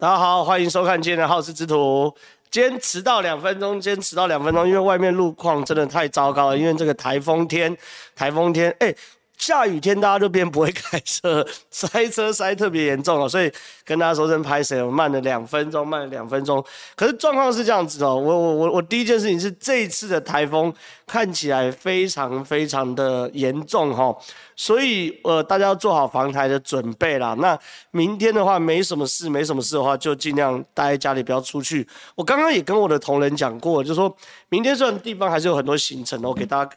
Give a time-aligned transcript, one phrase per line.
[0.00, 2.14] 大家好，欢迎收看今天的好事之徒。
[2.52, 7.76] 坚持到两分钟，坚持到两分钟，因为外面路况真的太糟糕了，因为这个台风天，
[8.14, 8.94] 台风天，哎。
[9.38, 13.50] 下雨天大家就变不会开车，塞车塞特别严重哦，所以
[13.84, 16.62] 跟大家说声拍谁，我慢了两分钟，慢了两分钟。
[16.96, 20.74] 可是状况是这样子哦，我我我我第一件事情是这一次的台风
[21.06, 24.14] 看起来非常非常的严重哈，
[24.56, 27.34] 所以呃大家要做好防台的准备啦。
[27.38, 27.56] 那
[27.92, 31.86] 明天的话没什么事，没什么事的话就尽量待在家里不要出去。
[32.16, 34.14] 我刚刚也跟我的同仁讲过，就说
[34.48, 36.70] 明天虽然地方还是有很多行程哦，给大家。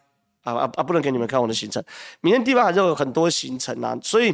[0.44, 0.84] 啊啊啊！
[0.84, 1.84] 不能给你们看我的行程，
[2.22, 4.34] 明天地方还是有很多行程啊，所以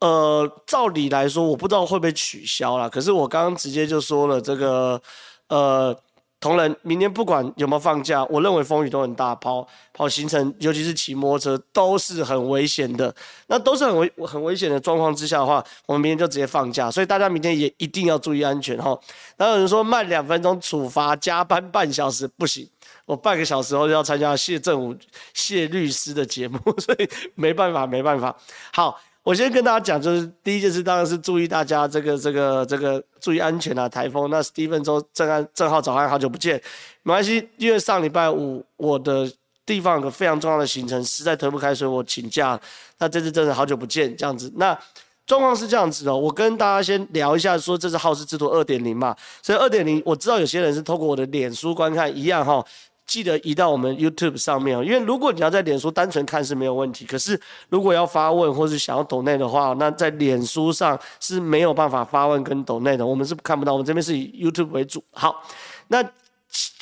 [0.00, 2.88] 呃，照理来说，我不知道会不会取消啦。
[2.88, 5.00] 可是我刚刚直接就说了，这个
[5.48, 5.96] 呃，
[6.40, 13.14] 同仁，明天不管有没有放假，我认为风雨都很大，跑跑行程，尤其是骑摩托车，都是很危险的。
[13.46, 16.90] 那都是很危很危险的状况之下的话，我们明天就直接放假。
[16.90, 18.98] 所以大家明天也一定要注意安全哈。
[19.38, 22.68] 然后有人说慢两分钟处罚加班半小时，不行。
[23.12, 24.96] 我半个小时后就要参加谢政武
[25.34, 28.34] 谢律师的节目， 所以没办法，没办法。
[28.72, 34.30] 好，我先跟大家讲，就是第一件事当然是注意大家这个这个这个注意安全啊，台风。
[34.30, 36.58] 那 Steven 周正安正浩早安，好久不见，
[37.02, 39.30] 没关系，因为上礼拜五我的
[39.66, 42.58] 地方有个非常重要的行程，实在推不开，所以我请假。
[42.98, 44.50] 那这次真的好久不见，这样子。
[44.56, 44.76] 那
[45.24, 52.64] 状况是这样子的，我跟大家先聊一下，说这是好事之徒二点零嘛，所以二点零我知道有些人是透过我的脸书观看，一样哈。
[53.06, 65.02] 记得移到我们 YouTube 上面哦，因为如果你要在脸书单纯看是没有问题，可是如果要发问或是想要抖内的话，那在脸书上是没有办法发问跟抖内的，我们是看不到，我们这边是以 YouTube 为主。
[65.10, 65.42] 好，
[65.88, 66.02] 那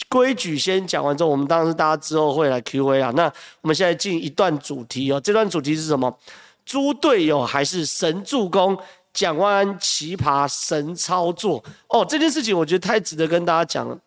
[0.08, 3.12] 规矩先讲完之后，我们当然是大家之后会来 Q&A 啊。
[3.16, 3.32] 那
[3.62, 6.16] 我们现在进一段主题哦，这段主题是什么？
[6.64, 8.78] 猪队友还是神助攻？
[9.12, 13.98] 蒋万安奇葩神操作哦，这件事情我觉得太值得跟大家讲了。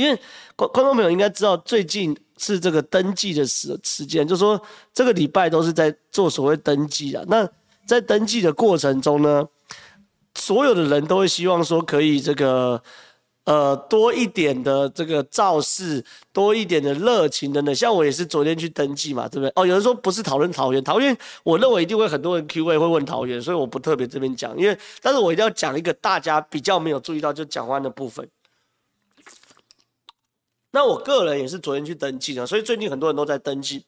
[0.00, 0.18] 因为
[0.56, 4.60] 观观众朋友应该知道，最近是这个登记的时时间，就是说
[4.94, 7.22] 这个礼拜都是在做所谓登记啊。
[7.28, 7.46] 那
[7.86, 9.46] 在登记的过程中呢，
[10.34, 12.80] 所有的人都会希望说可以这个
[13.44, 17.74] 呃多一点的这个造势，多一点的热情等等。
[17.74, 19.52] 像我也是昨天去登记嘛，对不对？
[19.56, 28.26] 哦，有人说不是讨论桃园，桃园我认为一定会很多人 Q&A 会问桃园，所以我不特别这边讲，因为但是我一定要讲一个大家比较没有注意到就讲完的部分。
[30.72, 33.84] 那我个人也是昨天去登记的，所以最近很多人都在登记。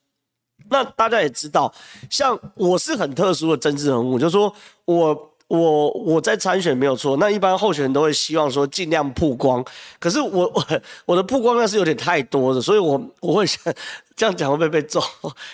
[0.70, 1.72] 那大家也知道，
[2.08, 4.52] 像我是很特殊的政治人物，就是说
[4.84, 7.16] 我我我在参选没有错。
[7.16, 9.64] 那一般候选人都会希望说尽量曝光，
[9.98, 10.66] 可是我我
[11.04, 13.60] 我的曝光量是有点太多的，所以我我会想
[14.14, 15.00] 这样讲会不会被揍？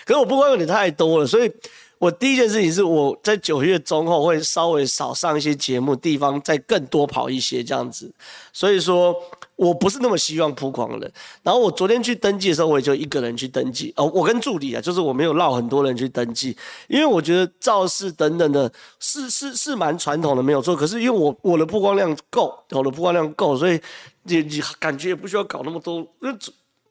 [0.05, 1.51] 可是我曝光有点太多了，所以
[1.99, 8.13] 我第一件事情是我在九月中后会稍微少上一些节目，地方再更多跑一些这样子，
[8.53, 9.15] 所以说。
[9.59, 11.13] 我不是那么希望曝光的人。
[11.43, 13.93] 然后我昨天去登记的时候，我也就一个人去登记。
[13.97, 20.77] 哦，我跟助理啊，就是我没有绕很多人去登记，因为我觉得造势等等的，是是是蛮传统的，没有错。
[20.77, 23.81] 可是因为我我的曝光量够，我的曝光量够，所以
[24.23, 25.97] 你你感觉也不需要搞那么多。
[26.23, 26.39] 因为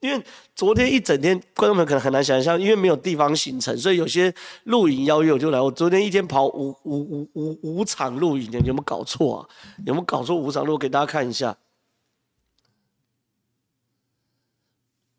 [0.02, 0.24] 因为
[0.54, 4.34] 昨天一整天，观众朋友可能很难想象，因为没有地方行程，所以有些
[4.66, 5.60] 录影邀约我就来。
[5.60, 9.48] 我昨天一天跑五五五五五场录影，有没有搞错啊？
[9.86, 10.78] 有没有搞错五场录？
[10.78, 11.56] 给大家看一下。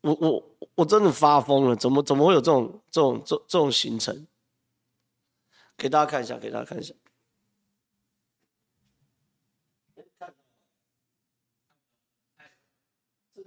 [0.00, 0.44] 我我
[0.76, 4.26] 我真的发疯了，怎么怎么会有这种这种这这种行程？
[5.76, 6.94] 给大家看一下，给大家看一下。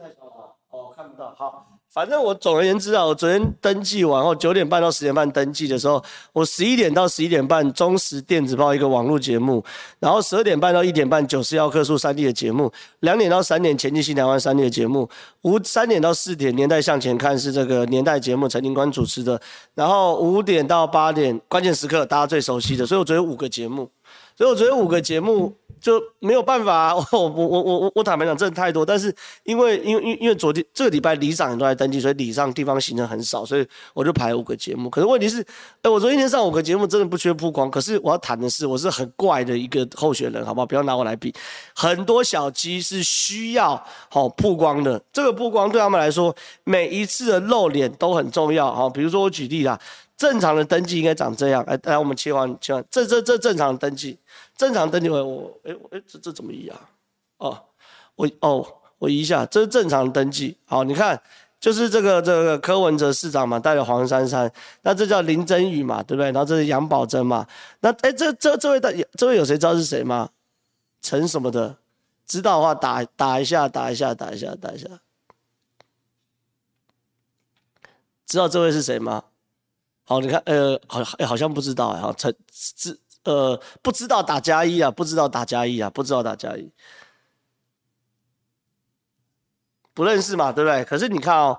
[0.02, 1.68] 太小了，哦，看不到，好。
[1.94, 6.04] 反正我总而言之啊，我昨天登记完后，九点半到十点半登记的时候，
[6.34, 9.64] 我十一点到十一点半中时电子报一个网络节目，
[10.00, 15.08] 然后十二点半到一点半九四幺客诉三 D 的节目，两点到三点前进新台湾三 D 的节目，
[15.42, 19.40] 五三点到四点年代向前看是这个年代节目陈警官主持的，
[19.76, 23.88] 然后五点到八点关键时刻大家最熟悉的，所以我昨天五个节目。
[24.42, 28.84] 所以我觉得五个节目就没有办法、 啊，我我我我我坦白讲，真的太多。
[28.84, 34.90] 但是因为因为因为因为昨天这个礼拜里长也都在登记，所以里长地方行程很少，所以我就排五个节目。
[34.90, 35.46] 可是问题是，
[35.84, 37.70] 哎，我昨天一天上五个节目真的不缺曝光。
[37.70, 40.66] 可是我要谈的是，我是很怪的一个候选人，好不好？
[40.66, 41.32] 不要拿我来比。
[41.76, 43.80] 很多小鸡是需要
[44.10, 48.74] 好曝光的，这个曝光对他们来说，每一次的露脸都很重要。
[48.74, 49.80] 好，比如说我举例啦。
[50.22, 54.20] 正常的登记应该长这样，哎，来我们切换切换，这这这正常登记，
[54.56, 56.80] 正常登记我我哎哎这这怎么移啊？
[57.38, 57.60] 哦，
[58.16, 58.68] 我哦
[59.00, 60.56] 我移一下，这是正常登记。
[60.66, 61.20] 好，你看
[61.60, 64.52] 就是这个这个柯文哲市长嘛，带了黄珊珊，
[64.84, 66.28] 那这叫林珍羽嘛，对不对？
[66.28, 67.48] 然后这是杨宝珍嘛，
[67.80, 70.30] 那哎这这这位大这位有谁知道是谁吗？
[71.02, 71.78] 陈什么的，
[72.28, 74.88] 知道的话打打一下，打一下，打一下，打一下。
[78.28, 79.24] 知道这位是谁吗？
[80.12, 82.02] 好，你看，呃，好，好像不知道啊。
[82.02, 86.70] 好，陈知，呃，不知道打加一啊，不知道打加一啊，不知道打加一，
[89.94, 90.84] 不认识嘛，对不对？
[90.84, 91.58] 可是你看哦。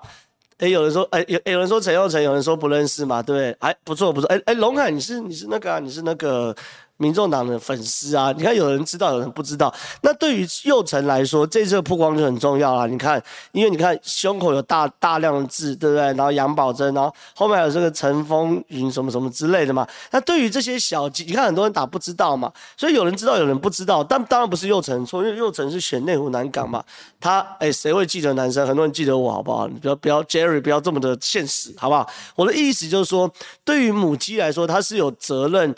[0.59, 3.51] 哎，有人说，哎，有有人说陈又成，有人说不认识嘛，对不对？
[3.59, 6.55] 哎，不错不错，哎哎，龙海，你是你是那个啊，你是那个。
[6.97, 9.73] 民众党的粉丝啊，你看有人知道，有人不知道。
[10.01, 12.87] 那对于右宸来说，这次的曝光就很重要了。
[12.87, 16.03] 你看，因为你看胸口有大大量的字，对不对？
[16.13, 19.85] 然后杨宝珍，然后后面还有这个陈风云什么什么之类的嘛。
[20.11, 24.03] 那对于这些小鸡，你看很多人打不知道嘛，所以有人知道，有人不知道。
[24.03, 26.83] 但当然不是右宸错，因为右宸是选内湖南港嘛。
[27.19, 28.65] 他哎，谁会记得男生？
[28.67, 29.67] 很多人记得我，好不好？
[29.67, 32.07] 你不要不要，Jerry 不要这么的现实，好不好？
[32.35, 33.29] 我的意思就是说，
[33.65, 35.75] 对于母鸡来说，它是有责任。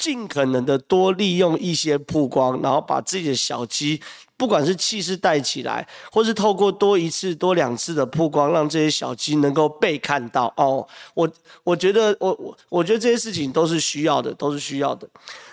[0.00, 4.00] 尽可能的多利用一些曝光，然后把自己的小鸡，
[4.38, 10.50] 不管是气势带起来，或是透过多一次、多两次的曝光，让这些小鸡能够被看到。
[10.56, 11.30] 哦，我
[11.62, 15.06] 我觉得，我我我觉得这些事情都是需要的，都是需要的。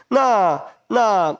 [0.07, 1.37] 那那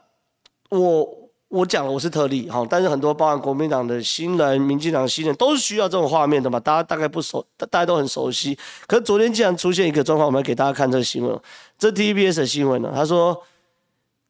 [0.70, 1.27] 我。
[1.50, 8.58] 我讲了，我是特例哈，但是很多包含国民党的新人、民进党的新人都是需要这种画面的嘛，大家大概不熟，大家都很熟悉。
[8.86, 11.40] 可是昨天竟然出现一个状况，我们要给大家看这个新闻，
[11.78, 13.42] 这 TBS 的新闻呢，他说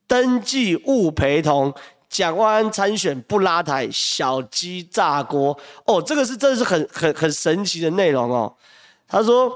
[0.05, 1.73] 登记勿陪同，
[2.07, 8.55] 蒋万安参选不拉台，小鸡炸锅哦，这个是真的是很很很神奇的内容哦。
[9.07, 9.51] 他说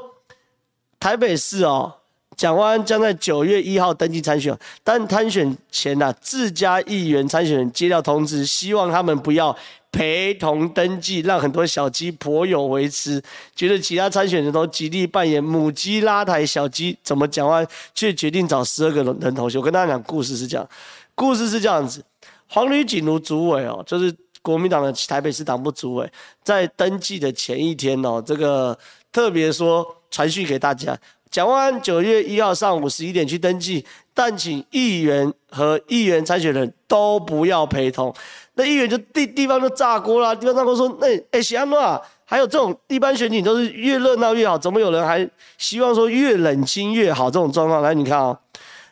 [1.00, 1.94] 台北市哦。
[2.42, 9.56] 蒋万安将在九月一号登记参选，但参选前呐、啊，自家议员参选人接到通知，希望他们不要
[9.92, 13.22] 陪同登记，让很多小鸡颇有微词，
[13.56, 19.44] 觉得其他参选人都极力扮演母鸡拉抬小鸡，怎么蒋万安却决定找十二个人头？
[19.44, 20.68] 我跟大家讲，故事是这样，
[21.14, 22.04] 故事是这样子，
[22.48, 24.12] 黄旅锦如主委哦，就是
[24.42, 26.12] 国民党的台北市党部主委，
[26.44, 28.76] 在登记的前一天哦，这个
[29.12, 30.98] 特别说传讯给大家。
[31.32, 38.14] 蒋万安九月一号上午十一点去登记，但请议员和议员参选人都不要陪同。
[38.56, 45.26] 那议员就地地方就炸锅了，地方炸锅说：“那哎，喜安诺还有这种一般选举都是越热闹越好，怎么有人还
[45.58, 47.32] 希望说越冷清越好？
[47.32, 48.38] 这种状况，来你看啊、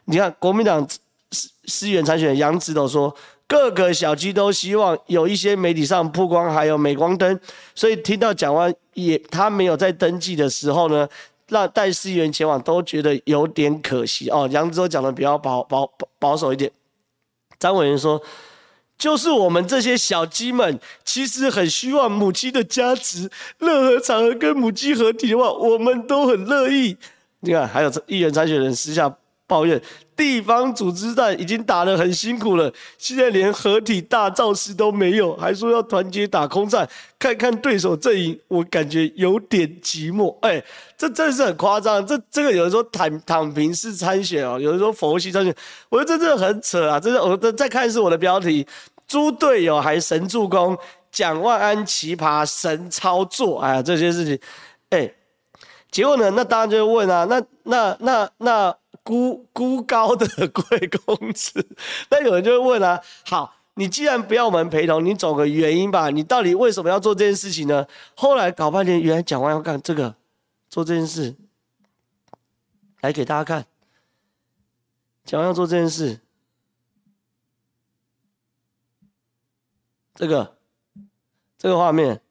[0.06, 0.88] 你看国民党
[1.32, 3.14] 市市议员参选杨植斗说，
[3.48, 7.38] 各个小区都希望有一些媒体上曝光，还有镁光灯，
[7.76, 11.06] 所以听到蒋万也他没有在登记的时候呢。”
[11.50, 14.48] 让带市议员前往都觉得有点可惜哦。
[14.52, 16.72] 杨志都讲的比较保保保保守一点。
[17.60, 18.22] 张委员说，
[18.98, 26.98] 就是我们这些小鸡们，其实很希望母鸡的加持，任何场合跟母鸡合体的话，我们都很乐意。
[27.42, 29.14] 你看，还有议员参选人私下
[29.50, 29.82] 抱怨。
[30.16, 36.88] 地方组织战已经打得很辛苦了，现在连合体大造势都没有，还说要团结打空战，
[37.18, 40.36] 看看对手阵营，我感觉有点寂寞。
[40.46, 40.62] 哎、
[40.98, 42.06] 这真的是很夸张。
[42.06, 45.56] 这这个有人说躺躺平式参选哦，有人说佛系参选，
[45.88, 47.00] 我觉得这真的很扯啊！
[47.00, 48.68] 真的，我再看一次我的标题：
[49.08, 50.78] 猪队友还神助攻，
[51.14, 53.60] 蒋万安奇葩神操作。
[53.60, 54.38] 哎呀，这些事情，
[54.90, 55.10] 哎、
[55.90, 56.30] 结果呢？
[56.32, 58.76] 那当然就会问啊，那那那那。
[59.04, 61.66] 孤孤高的贵公子，
[62.10, 67.88] 那有人就会问啊，好，你既然不要我们陪同，你找个原因吧，你到底为什么要做这件事情呢？
[68.16, 70.16] 后来搞半天，原来蒋万要干这个，
[70.70, 71.36] 做这件事，
[73.02, 73.66] 来给大家看，
[75.24, 76.20] 蒋万要做这件事，
[80.16, 80.58] 这个
[81.58, 82.22] 这个画面，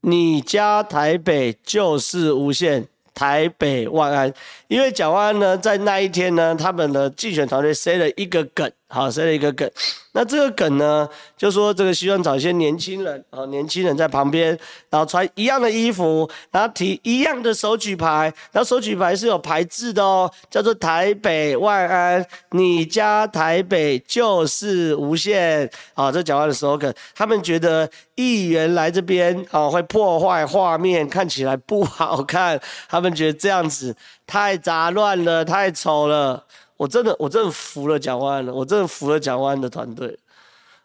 [0.00, 2.88] 你家台北就是无限。
[3.14, 4.32] 台北万安，
[4.68, 9.68] 因为蒋万安呢，在那一天呢，他们的竞选团队塞了一个梗，好，塞了一个梗。
[10.14, 14.50] 那这个梗呢，就说这个希望找一些年轻人啊，年轻人在旁边，
[14.90, 26.12] 然后穿一样的衣服，然后提一样的手举牌，然后手举牌是有牌字的哦，叫做台北万安，你家台北就是无限啊。
[26.12, 33.96] 这讲话的时候，梗他们觉得议员来这边啊，会破坏画面，看起来不好看，他们觉得这样子
[34.26, 36.44] 太杂乱了，太丑了。
[36.82, 40.18] 我真的，我真的服了蒋万安了，我真的服了蒋万安的团队，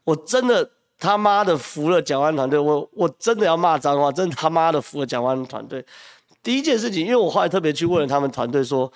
[0.03, 5.83] 我真的他妈的服了蒋万安团队，我我真的要骂脏话，真的他妈的服了蒋万安团队。
[6.43, 8.93] 第一件事情，因为我后来特别去问了他们团队说，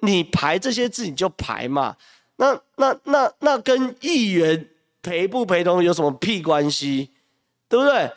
[0.00, 1.96] 你排这些字你就排嘛，
[2.36, 4.68] 那那那那跟议员
[5.00, 7.08] 陪不陪同有什么屁关系，
[7.66, 8.12] 对不对？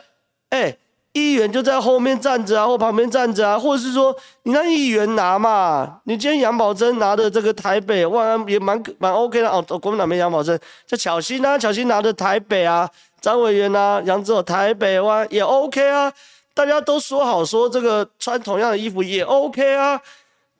[0.50, 0.77] 哎，
[1.13, 6.00] 议员就在后面站着啊，或旁边站着啊，或者是说你让议员拿嘛。
[6.05, 9.62] 你今天杨宝珍拿的这个台北万安也蛮蛮 OK 的哦。
[9.79, 12.89] 国民党没杨宝珍，叫巧心啊，巧心拿的台北啊，
[13.22, 16.12] 张委员啊，杨志友台北万安也 OK 啊。
[16.55, 20.01] 大家都说好说这个穿同样的衣服也 OK 啊。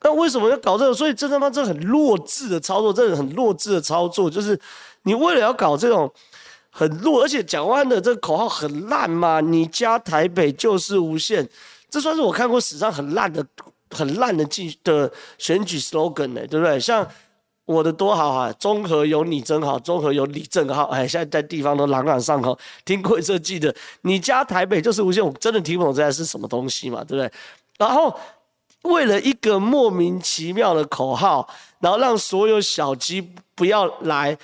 [0.04, 0.94] 那为什么要搞这个？
[0.94, 4.60] 所以这他妈这很弱智的操作，这是很弱智的操作，就是
[5.02, 6.12] 你为了要搞这种。
[6.76, 11.48] 很弱，而且蒋万的这个口号很烂嘛，你家台北就是无限，
[11.88, 13.46] 这算是我看过史上很烂的、
[13.92, 16.80] 很烂的竞的选举 slogan 呢，对不对？
[16.80, 17.08] 像
[17.66, 27.32] 我的多好啊，中和有你真好，中和有你正好，哎，现在在地方都朗朗上口，听过这记得，你家台北就是无限，我真的听不懂这是什么东西嘛，对不对？
[27.78, 28.20] 然后
[28.82, 31.48] 为了一个莫名其妙的口号，
[31.80, 33.22] 然后让所有小鸡
[33.54, 34.36] 不要来。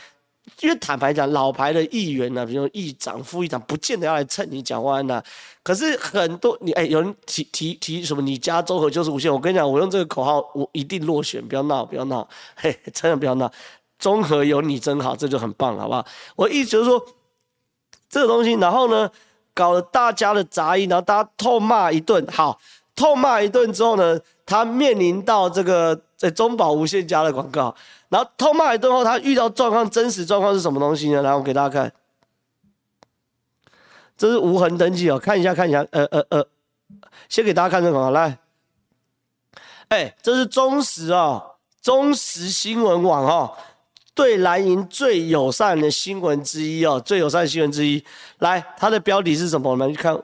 [0.61, 5.21] 因为坦白讲，老牌的议员呢、比如议长、副议长，不见得要来蹭你讲话呢。
[5.63, 8.21] 可是很多你哎，有人提提提什么？
[8.21, 9.31] 你家中和就是无限。
[9.31, 11.45] 我跟你讲，我用这个口号，我一定落选。
[11.47, 13.51] 不要闹，不要闹，嘿，真的不要闹。
[13.99, 16.05] 综合有你真好，这就很棒，好不好？
[16.35, 17.05] 我意思就是说，
[18.09, 19.09] 这个东西，然后呢，
[19.53, 22.25] 搞了大家的杂音，然后大家痛骂一顿。
[22.31, 22.59] 好，
[22.95, 27.73] 痛骂一顿之后呢，他面临到这个在中保无限加的广告。
[28.09, 31.21] 然后痛骂一顿后，他遇到状况，真实状况是什么东西呢？
[31.21, 31.93] 来，我给大家看，
[34.17, 36.45] 这是无痕登记哦，看一下，看一下，呃呃呃，
[37.29, 38.37] 先给大家看这个广告，来，
[39.87, 43.55] 哎，这是中时哦，中实新闻网哦，
[44.13, 48.03] 对蓝营最友善的新闻之一哦，最友善的新闻之一，
[48.39, 49.71] 来，它的标题是什么？
[49.71, 50.19] 我们去看，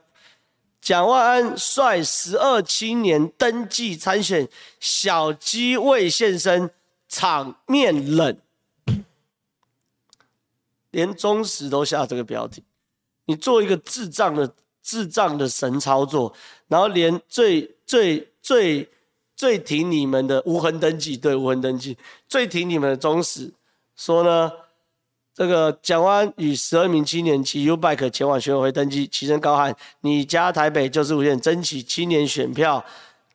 [0.86, 4.48] 蒋万安率十二青年登记参选，
[4.80, 6.70] 小鸡未现身。
[7.08, 8.36] 场面冷，
[10.90, 12.64] 连中时都下这个标题。
[13.26, 16.34] 你做一个智障的智障的神操作，
[16.68, 18.90] 然后连最最最
[19.36, 23.54] 最挺你们的无痕登记，对无痕登记最挺你们的中时
[23.96, 24.52] 说呢，
[25.36, 32.84] 这个蒋万安与十二名青年骑 U-Bike 前往选委会登记，齐声高喊：“你家台北就是无限，争取青年选票。”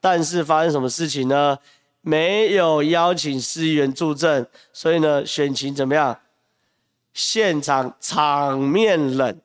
[0.01, 1.59] 但是发生什么事情呢？
[2.01, 6.17] 没有邀请市议员助阵，所以呢，选情怎么样？
[7.13, 9.39] 现场场面冷。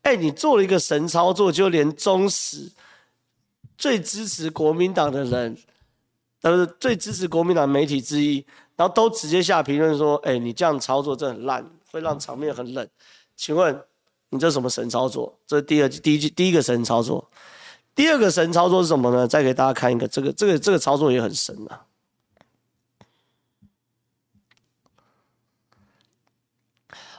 [0.00, 2.72] 哎，你做了一个神操作，就连中时
[3.76, 5.58] 最支持国民党的人，
[6.40, 8.46] 呃，最支持国民党媒体之一，
[8.76, 12.88] 然后都直接下评论说：“哎，你这样操作真的很烂，会让场面很冷。”
[13.36, 13.84] 请问
[14.30, 15.38] 你这什么神操作？
[15.46, 17.30] 这是第二、第一、第一个神操作。
[17.94, 19.28] 第二个神操作是什么呢？
[19.28, 21.84] 再给大家看一个，这个、这个、这个操作也很神啊。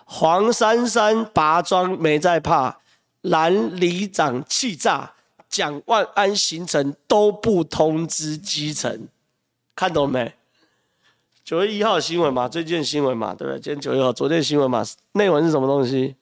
[0.06, 2.80] 黄珊珊拔桩没在怕，
[3.22, 5.14] 蓝里长气炸，
[5.50, 9.08] 蒋万安行程都不通知基层，
[9.76, 10.36] 看懂了没？
[11.44, 13.60] 九月一号新闻嘛，最近新闻嘛，对不对？
[13.60, 14.82] 今天九月一号，昨天新闻嘛，
[15.12, 16.16] 内文是什么东西？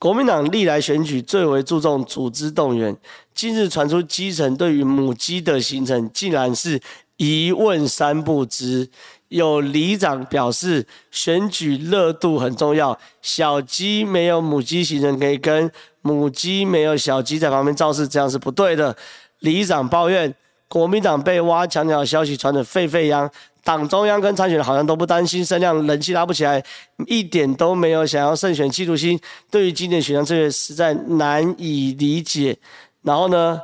[0.00, 2.96] 国民党历来选举最为注重组织动员，
[3.34, 6.80] 近日传出基层对于母鸡的行程竟然是
[7.18, 8.90] 一问三不知。
[9.28, 15.70] 有里长表示，选举热度很重要，小鸡没有母鸡行程可以跟，
[16.02, 18.96] 母鸡没有小鸡在旁边造势，这样是不对的。
[19.40, 20.34] 里长抱怨，
[20.68, 23.30] 国民党被挖墙脚消息传得沸沸扬。
[23.64, 26.64] 党中央跟参选人好像都不担心声量人气拉不起来，
[27.06, 29.20] 一点都没有想要胜选企图心。
[29.50, 32.56] 对于今年选项策略实在难以理解。
[33.02, 33.60] 然后呢，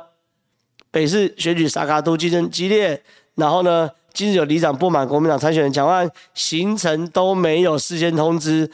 [0.91, 3.01] 北市选举沙卡都竞争激烈。
[3.33, 8.69] 然后呢，今日有里长不满国民党参选人蒋万行程都没有事先通知，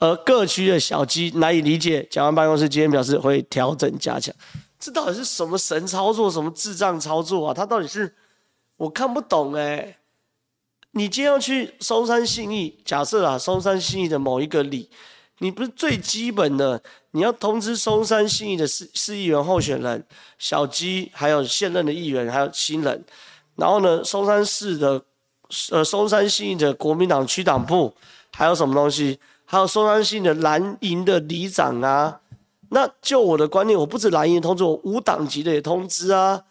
[0.00, 2.06] 而各区的小鸡难以理解。
[2.10, 4.34] 蒋万办公室今天表示会调整加强。
[4.84, 6.30] 这到底是什么神操作？
[6.30, 7.54] 什么智障操作啊？
[7.54, 8.14] 他到底是
[8.76, 9.96] 我看不懂哎、
[10.90, 14.90] 你今天要去松山信义，假设啊，松山信义的某一个里，
[15.38, 20.06] 你不是最基本的，你要通知松山信义的市市议员候选人
[20.38, 23.02] 小鸡，还有现任的议员，还有新人，
[23.56, 25.02] 然后呢，松山市的
[25.70, 27.94] 呃松山信义的国民党区党部，
[28.34, 29.18] 还有什么东西？
[29.46, 32.20] 还有松山信义的蓝营的里长啊，
[32.74, 36.42] 那就我的观念，我不止蓝营通知，我无党籍的也通知啊。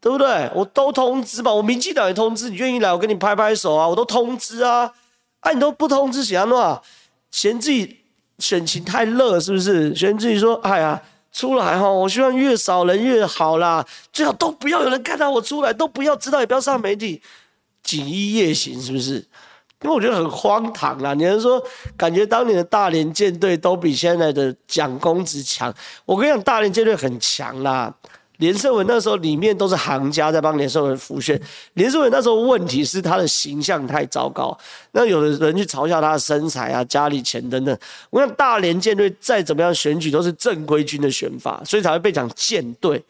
[0.00, 0.50] 对不对？
[0.54, 4.90] 我都通知吧，我民进党也通知，你愿意来，我跟你拍拍手啊，我都通知啊。
[5.40, 6.82] 啊，你都不通知，写安诺，
[7.30, 7.98] 嫌自己
[8.38, 9.94] 选情太热，是不是？
[9.94, 17.20] 嫌自己说，哎呀，出来哈，我希望越少人越好啦，最好都不要有人看到我出来，都不要知道，也不要上媒体，
[17.82, 19.22] 锦衣夜行，是不是？
[19.82, 21.12] 因为我觉得很荒唐啊！
[21.12, 21.62] 你是说，
[21.98, 25.72] 感觉当年的大连舰队都比现在的蒋公子强？
[26.06, 27.94] 我跟你讲，大连舰队很强啦。
[28.38, 31.40] 连胜文那时候里面都是行家在帮连胜文辅选。
[31.74, 34.56] 连胜文那时候问题是他的形象太糟糕，
[34.92, 37.78] 那有的人去嘲笑他的身材啊、家里钱等等。
[38.08, 43.02] 我想大连舰队再怎么样选举都是正规军的选法，所以才会被讲舰队。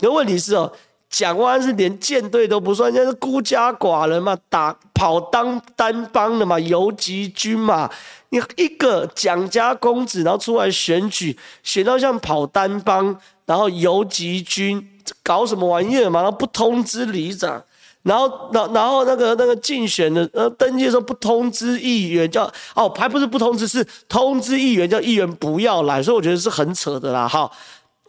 [0.00, 0.72] 那问题是哦。
[1.10, 7.90] 蒋万是连舰队都不算，人家是孤家寡人嘛，打跑当单帮的嘛，游击军嘛。
[8.28, 14.88] 你一个蒋家公子，然后出来选举，选到像跑单帮，然后游击军，
[15.24, 16.22] 搞什么玩意儿嘛？
[16.22, 17.60] 然后不通知里长，
[18.04, 22.44] 然后，然然后那个那个竞选的呃登记的时候不通知议员，叫
[22.76, 27.50] 哦还不是不通知，是通知议员叫议员不要来，所以我觉得是很扯的啦，哈。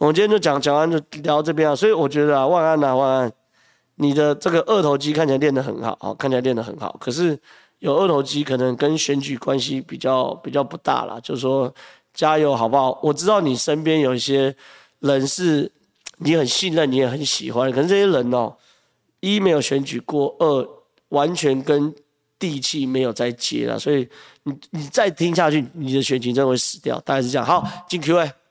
[0.02, 3.32] 我们今天就讲讲完就聊这边啊，所以我觉得啊，万安啊，万安，
[3.94, 6.96] 你的这个二头肌看起来练得很好，啊，看起来练得很好。
[6.98, 7.38] 可是
[7.78, 11.72] 有二头肌可能跟选举关系比较比较不大啦，就是说
[12.12, 12.98] 加油好不好？
[13.00, 14.52] 我知道你身边有一些
[14.98, 15.70] 人是
[16.16, 18.56] 你很信任，你也很喜欢，可是这些人哦，
[19.20, 20.68] 一没有选举过，二
[21.10, 21.94] 完全跟
[22.40, 24.08] 地气没有在接了，所以
[24.42, 27.46] 你你再听下去，你的选情真的会死掉，大概是这样。
[27.46, 28.41] 好，进 Q&A。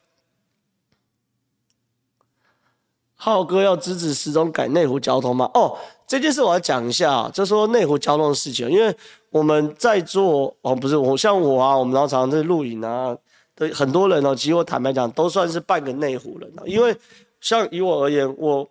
[3.23, 5.47] 浩哥要支持时钟改内湖交通吗？
[5.53, 8.91] 哦，这件事我要讲一下，就说内湖交通的事情，因为
[9.29, 13.15] 我们在做哦，不是我像我啊，我们常常在录影啊，
[13.53, 16.97] 对很多人哦，其实我坦白讲，都算是半个内湖人，因为
[17.39, 18.67] 像以我而言，我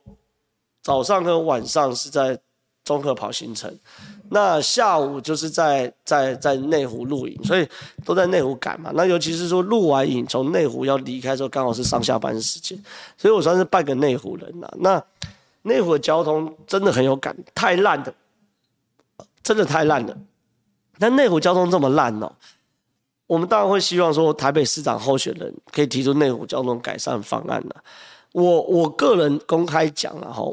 [0.82, 2.36] 早上跟晚上是在
[2.84, 3.72] 综合跑行程。
[4.32, 7.68] 那下午就是在在在内湖录影，所以
[8.04, 8.92] 都在内湖赶嘛。
[8.94, 12.80] 那尤其是说录完影从内湖要离开的时候，刚好是上下班时间，
[13.18, 14.70] 所以我算是半个内湖人呐。
[14.78, 15.02] 那
[15.62, 18.14] 内湖的交通真的很有感，太烂的，
[19.42, 20.16] 真的太烂了。
[20.98, 22.30] 那内湖交通这么烂哦，
[23.26, 27.82] 我们当然会希望说台北市长候选人可以提出内湖交通改善方案了。
[28.30, 30.44] 我我个人公开讲了哈，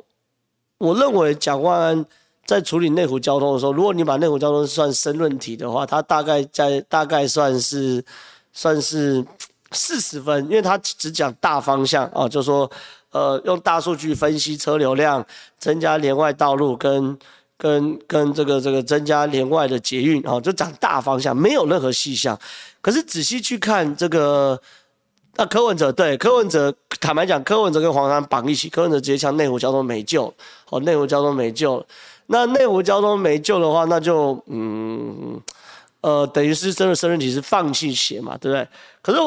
[0.80, 2.06] 我认为蒋万安。
[2.48, 8.02] 在处理内湖交通的时候，如果你把内湖交通算申论题的话，它大概在大概算是
[8.54, 9.24] 算是
[9.74, 12.72] 四十分，因为它只讲大方向啊，就说
[13.12, 15.24] 呃用大数据分析车流量，
[15.60, 17.20] 增加连外道路跟
[17.58, 22.40] 跟跟这个这个增加连外的捷运啊，就讲大方向，没有任何细项。
[22.80, 24.58] 可是仔细去看这个，
[25.36, 30.34] 那柯文哲对柯文哲，坦白讲，柯文哲跟黄珊绑一起，柯文哲直接讲内湖交通没救，
[30.70, 31.86] 哦，内湖交通没救了。
[32.28, 35.42] 那内湖交通没救的话，那就嗯
[36.02, 38.68] 呃，等于是真的申论题是放弃写嘛，对不对？
[39.02, 39.20] 可是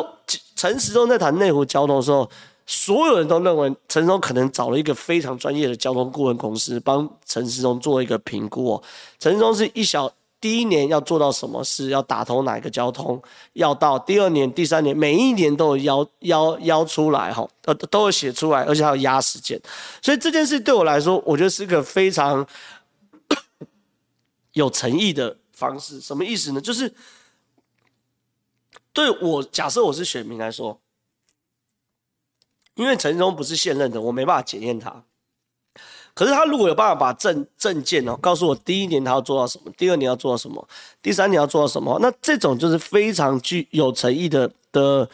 [0.54, 2.30] 陈时中在谈内湖交通的时候，
[2.64, 8.82] 所有人都认为陈时中可能找了一个非常专业的交通顾问公司帮陈时中做一个评估哦。
[9.18, 10.10] 陈时中是一小
[10.40, 13.20] 第一年要做到什么事，要打通哪一个交通
[13.54, 19.60] 要到，第二年、第三年每一年都有邀邀邀出来哈，呃都有写出来，而且还有压时间。
[20.00, 22.46] 所以这件事对我来说，我觉得是一个非常。
[24.60, 26.60] 有诚意的方式，什么意思呢？
[26.60, 26.94] 就是
[28.92, 30.80] 对我假设我是选民来说，
[32.74, 35.02] 因为陈忠不是现任的，我没办法检验他。
[36.14, 40.68] 可是他如果有办法把证证件哦告诉我，第一年他要做到什么，第二年要做到什么，
[41.02, 45.08] 第三年要做到什么，那这种就是非常具有诚意的的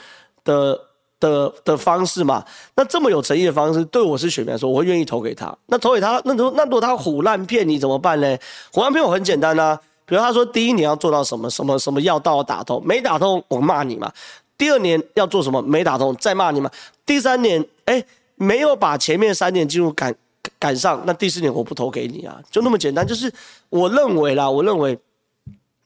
[0.45, 0.89] 的。
[1.19, 5.57] 的的方式嘛，那这么有诚意的方式，对我是选民来说，我会愿意投给他。
[5.67, 8.37] 那投给他，那如那如果他唬烂骗你怎么办呢？
[8.73, 14.13] 唬烂骗我很简单啊，比如他说第一年要做到什么什么什么要道打通，没打通我骂你嘛。
[14.59, 16.71] 第二年要做什么没打通再骂你嘛。
[17.05, 18.05] 第三年哎
[18.37, 20.15] 没有把前面三年进度赶
[20.59, 23.07] 赶上，那第四年我不投给你啊，就那么简单。
[23.07, 23.33] 就是
[23.71, 24.99] 我认为啦，我认为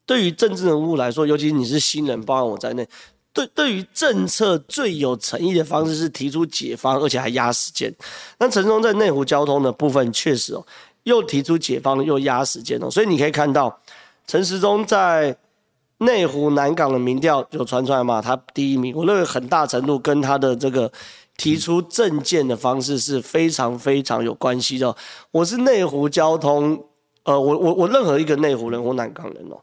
[0.05, 2.89] 对于政治人物来说，尤其你是新人，包含我在内。
[3.33, 7.95] 对，对于政策最有诚意的方式是提出解方，而且还压时间。
[8.39, 10.67] 那陈时中在内湖交通的部分确实哦，
[11.05, 13.81] 又提出解方又压时间哦，所以你可以看到
[14.27, 15.37] 陈时中在
[15.99, 18.97] 内湖南港的民调有传出来嘛，他第一名。
[18.97, 20.91] 我认为很大程度跟他的这个
[21.37, 24.97] 提出政见的方式是非常非常有关系的。
[25.31, 26.83] 我是内湖交通，
[27.25, 29.61] 呃，我我我任何一个内湖人或南港人哦。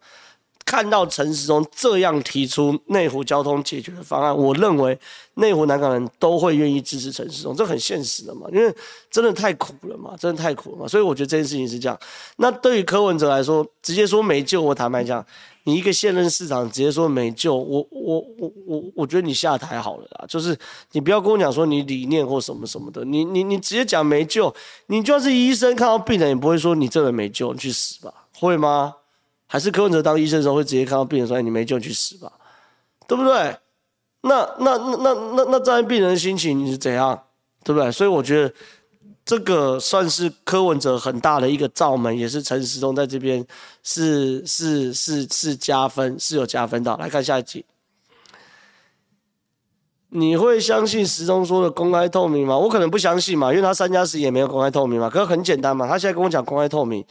[0.68, 5.00] 看到陈时中这样提出内湖交通解决的方案，我认为
[5.36, 8.76] 内湖南港人都会愿意支持陈时中，这很现实的嘛，因为
[9.10, 11.98] 真的太苦了嘛，真的太苦了嘛，所以我觉得这件事情是这样。
[12.36, 15.26] 那对于柯文哲来说，直接说没救，我坦白讲，
[15.64, 20.58] 你一个现任市长直接说没救，我我我我我觉得你下台好了啦，就是
[20.92, 24.54] 你不要跟我讲说你理念或什么什么的，你你你直接讲没救，
[24.88, 28.96] 你就算是医生看到病人也不会说你这人没救，你去死吧，会吗？
[29.48, 32.32] 还是柯文哲当医生的时候会直接看到病人说：“哎，你没救，去死吧，
[33.08, 33.58] 对不对？”
[34.22, 37.18] 那那那那那那站在病人的心情你是怎样，
[37.64, 37.90] 对不对？
[37.92, 38.54] 所以我觉得
[39.24, 43.46] 这个算是柯文哲很大的一个罩门，也是陈时中在这边
[43.84, 46.98] 是是是是加分，是有加分的。
[46.98, 47.64] 来看下一集，
[50.10, 52.58] 你会相信时中说的公开透明吗？
[52.58, 55.10] 我可能不相信嘛，因为他三加十也没有公开透明嘛。
[55.10, 57.06] 可是很简单嘛，他现在跟我讲公开透明，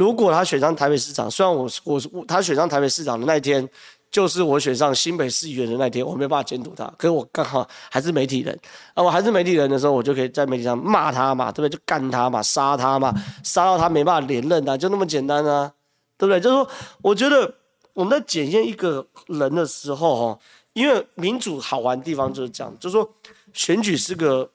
[0.00, 3.68] 如果他选上台北市长，虽然我我他选上台北市长的那一天。
[4.12, 8.58] 就是我选上新北市议员的那天，我没办法监督他，可是我刚好还是媒体人
[8.92, 11.68] 啊，我还是媒体人的时候，我就可以在媒体上骂他嘛，对不对？
[11.68, 15.72] 就干他嘛，杀他嘛，杀到他没办法连任啊，就那么简单啊，
[16.18, 16.40] 对不对？
[16.40, 16.68] 就是说，
[17.02, 17.54] 我觉得
[17.94, 20.38] 我们在检验一个人的时候，哦，
[20.72, 23.08] 因为民主好玩的地方就是这样，就是说
[23.52, 24.50] 选举是个。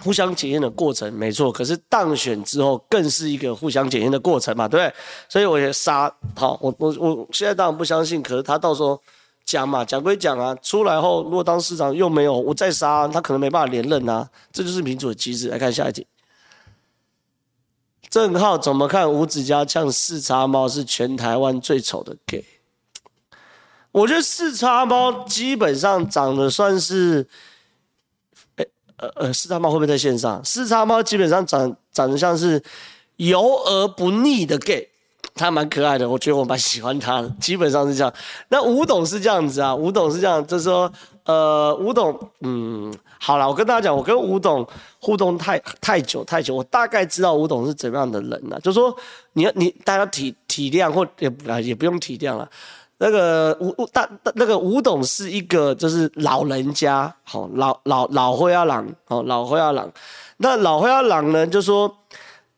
[0.00, 4.94] 互相检验的过程没错，可是当选之后更是一个互相检验的过程嘛，对不对？
[5.28, 9.00] 所以我也杀好，我我我现在当然不相信，可是他到时候
[9.44, 15.48] 讲嘛，讲归讲啊，出来后如果当市长又没有，我再杀他可能没办法连任啊，这就是民主的机制。
[15.48, 16.06] 来看下一题，
[18.10, 22.44] 郑浩怎么看吴子嘉呛四叉猫是全台湾最丑的 gay？
[23.92, 27.26] 我觉得四叉猫基本上长得算是。
[29.16, 30.44] 呃，四叉猫会不会在线上？
[30.44, 32.62] 四叉猫基本上长长得像是
[33.16, 34.88] 油而不腻的 gay，
[35.34, 38.12] 他蛮可爱的，我觉得我蛮喜欢他的，基本上是这样。
[38.48, 40.92] 那吴董是这样子啊，吴董是这样，就是说，
[41.24, 44.66] 呃，吴董，嗯，好了，我跟大家讲，我跟吴董
[45.00, 48.94] 互动太太久太久，我大概知道吴董是怎么样的人了，就是说
[49.32, 52.48] 你要你大家体体谅或也也不用体谅了。
[53.04, 59.92] 那个吴吴大那个吴董是一个就是老人家，好老老老灰阿郎，好老灰阿郎。
[60.38, 61.98] 那老灰阿郎呢，就说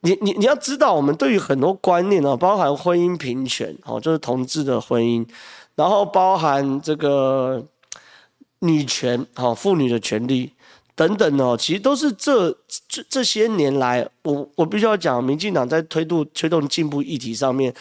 [0.02, 5.26] 你你你要知道，我们对于很多观念哦，包含婚姻平权，哦，就是同志的婚姻，
[5.74, 7.64] 然后包含这个
[8.60, 10.52] 女权，好妇女的权利
[10.94, 12.52] 等等哦，其实都是这
[12.86, 17.74] 这这些年来，我我必须要讲，民进党在推动推动进步议题上面。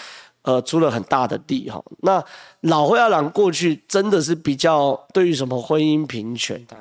[0.45, 1.83] 呃，出了很大的力哈。
[2.01, 2.23] 那
[2.61, 6.77] 老灰二郎过去真的是比较对于什么婚姻平权的，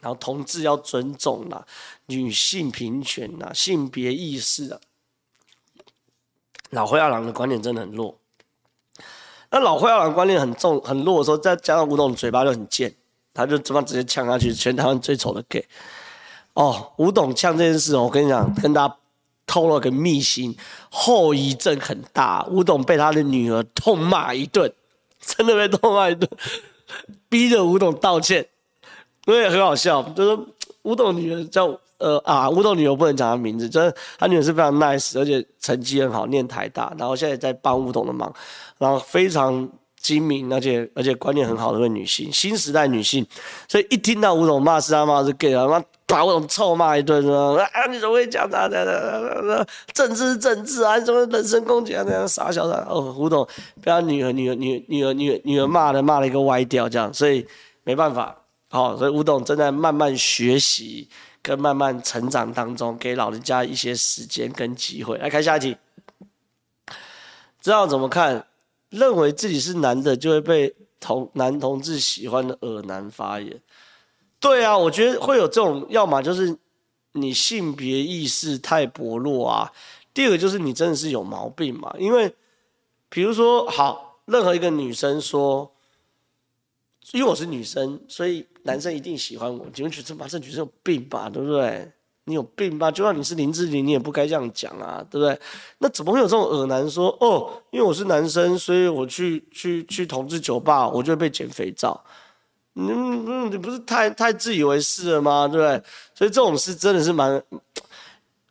[0.00, 1.66] 然后同志要尊重啦，
[2.06, 4.78] 女性平权呐，性别意识啊，
[6.70, 8.16] 老灰二郎的观念真的很弱。
[9.50, 12.94] 那老灰二郎观念很重很弱的时候，再加上吴董嘴巴就很贱，
[13.34, 15.66] 他就这么直接呛下去，全台湾最丑的 gay。
[16.54, 18.96] 哦，吴董呛这件事，我跟你讲，跟大家。
[19.48, 20.54] 透了个秘辛，
[20.90, 22.46] 后遗症很大。
[22.50, 24.70] 吴董被他的女儿痛骂一顿，
[25.20, 26.30] 真的被痛骂一顿，
[27.28, 28.46] 逼着吴董道歉，
[29.24, 30.02] 因为很好笑。
[30.14, 30.42] 就是
[30.82, 38.32] 吴董女儿叫呃啊，吴董女儿不能讲她名字，就是她女儿是非常 nice，而且成绩很好，念台大，然后现在在帮吴董的忙，
[38.76, 39.66] 然后非常
[39.98, 43.26] 精明，而且而且观念很好的一位女性，新时代女性。
[43.66, 45.82] 所以一听到吴董骂是他妈是 gay 啊，妈。
[46.08, 49.64] 把我臭骂一顿说 啊，你怎么会讲他的？
[49.92, 52.02] 政治政治啊，你怎么人身攻击啊？
[52.06, 53.46] 那样傻小子哦，胡董
[53.82, 57.46] 被他女儿、女儿、女儿、女儿、女儿、女儿骂的骂了一个歪掉，这样，所以
[57.84, 58.34] 没办法，
[58.70, 61.06] 好，所以吴董正在慢慢学习
[61.42, 65.18] 跟慢慢成长当中，给老人家一些时间跟机会。
[65.18, 65.76] 来看下一题，
[67.60, 68.46] 知道怎么看？
[68.90, 73.60] 认为自己是男的就会被同男同志喜欢的恶男发言。
[74.40, 76.56] 对啊，我觉得会有这种，要么就是
[77.12, 79.72] 你性别意识太薄弱啊，
[80.14, 81.92] 第二个就是你真的是有毛病嘛。
[81.98, 82.32] 因为
[83.08, 85.72] 比如说，好，任何一个女生说，
[87.12, 91.28] 因为我是女生，所以男生一定喜欢我，你们觉得妈这女生有病吧？
[91.28, 91.90] 对不对？
[92.24, 92.90] 你有病吧？
[92.90, 95.40] 就算你是林志玲，你也不该这样讲啊，对不对？
[95.78, 102.04] 那怎么会有这种恶男说，哦，因为我是男生，所以我去去去同志酒吧，我就会被捡肥皂。
[102.74, 105.48] 嗯嗯，你不是太太自以为是了吗？
[105.48, 105.82] 对不对？
[106.14, 107.42] 所以这种事真的是蛮……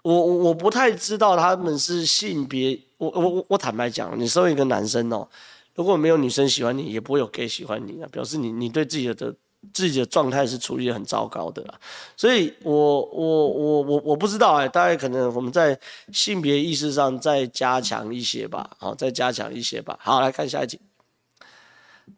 [0.03, 2.79] 我我不太知道他们是性别。
[2.97, 5.27] 我我我坦白讲，你身为一个男生哦，
[5.75, 9.35] 如果没有女生喜欢你，也不会有 gay 喜欢你啊，表示你你对自己的
[9.73, 11.79] 自己的状态是处于很糟糕的啦。
[12.15, 15.77] 所以我我我我我不知道哎，大概可能我们在
[16.11, 19.99] 性别意识上再加强一些吧，好，再加强一些吧。
[20.01, 20.79] 好，来看下一集。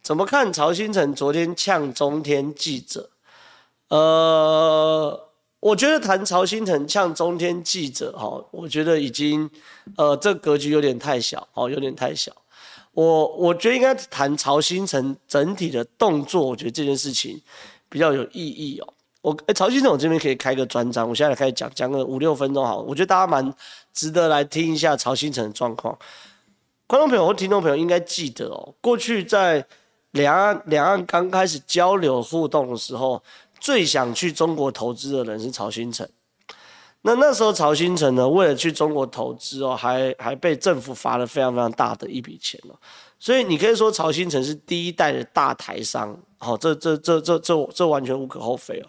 [0.02, 3.10] 怎么看曹新成昨天呛中天记者？
[3.90, 5.28] 呃，
[5.60, 9.50] 我觉得谈曹新成呛中天记者，哈，我觉得已经，
[9.98, 12.32] 呃，这格局有点太小，哦，有点太小。
[12.92, 17.42] 我我觉得应该谈曹新成整体的动作，我觉得这件事情
[17.88, 18.94] 比较有意义哦。
[19.22, 23.54] 我，哎，曹兴诚，我这边可以开个专章，我现在开始讲，讲个五六分钟好，我觉得大家蛮
[23.94, 25.98] 值得来听一下曹新成的状况。
[26.88, 29.66] 观众朋友或听众朋友应该记得哦，过去在
[30.12, 33.22] 两岸两岸刚开始交流互动的时候，
[33.60, 36.08] 最想去中国投资的人是曹兴诚。
[37.02, 42.76] 那那时候曹兴诚呢，为了去中国投资哦，还还被政府罚了非常非常大的一笔钱哦。
[43.18, 48.88] 所以你可以说曹兴诚是第一代的大台商，好，这这这这这这完全无可厚非哦。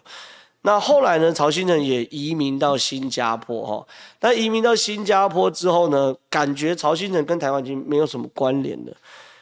[0.63, 3.87] 那后来呢，曹兴诚也移民到新加坡哈。
[4.19, 8.93] 但移民到新加坡之后呢，感觉曹兴诚跟台湾已经没有什么关联了。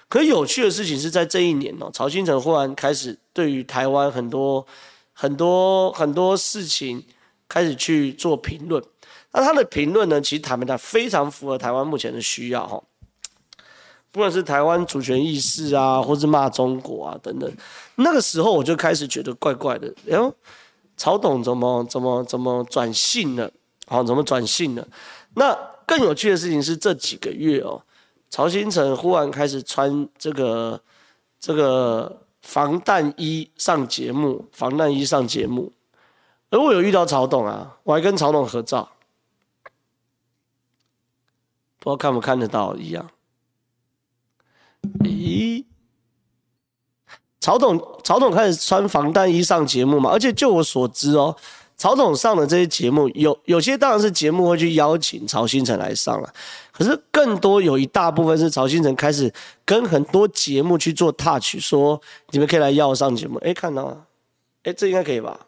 [0.10, 4.66] 可有趣的事情是在这一年哦，曹兴诚忽然开始对于台湾很多
[5.14, 7.06] 很多很多事情
[7.48, 8.84] 开始去做评论。
[9.32, 12.84] 那他的评论呢，其实坦白讲非常符合台湾目前的需要哈。
[14.12, 17.50] 不管是台湾主权意识啊，或是骂中国啊等等，
[17.96, 20.36] 那个时候我就开始觉得怪怪的，哎呦。
[21.02, 23.50] 曹董怎么怎么怎么转性了？
[23.88, 24.86] 好，怎么转性了？
[25.36, 27.82] 那更有趣的事情是这几个月哦，
[28.30, 30.82] 曹兴诚忽然开始穿这个
[31.40, 35.72] 这个防弹衣上节目，防弹衣上节目。
[36.52, 38.90] 而我有遇到曹董啊，我还跟曹董合照，
[41.80, 43.10] 不知道看不看得到一样。
[45.00, 45.66] 咦？
[47.40, 50.12] 曹董，曹董开始穿防弹衣上节目嘛？
[50.12, 51.36] 而且就我所知哦，
[51.78, 56.34] 曹董上的这些节目，有有些当然是节目会去邀请曹兴诚来上了，
[56.80, 59.32] 可是更多有一大部分是曹兴诚开始
[59.66, 63.38] 跟很多节目去做 touch，说你们可以来邀我上节目。
[63.40, 64.06] 哎，看到了，
[64.64, 65.40] 哎，这应该可以吧？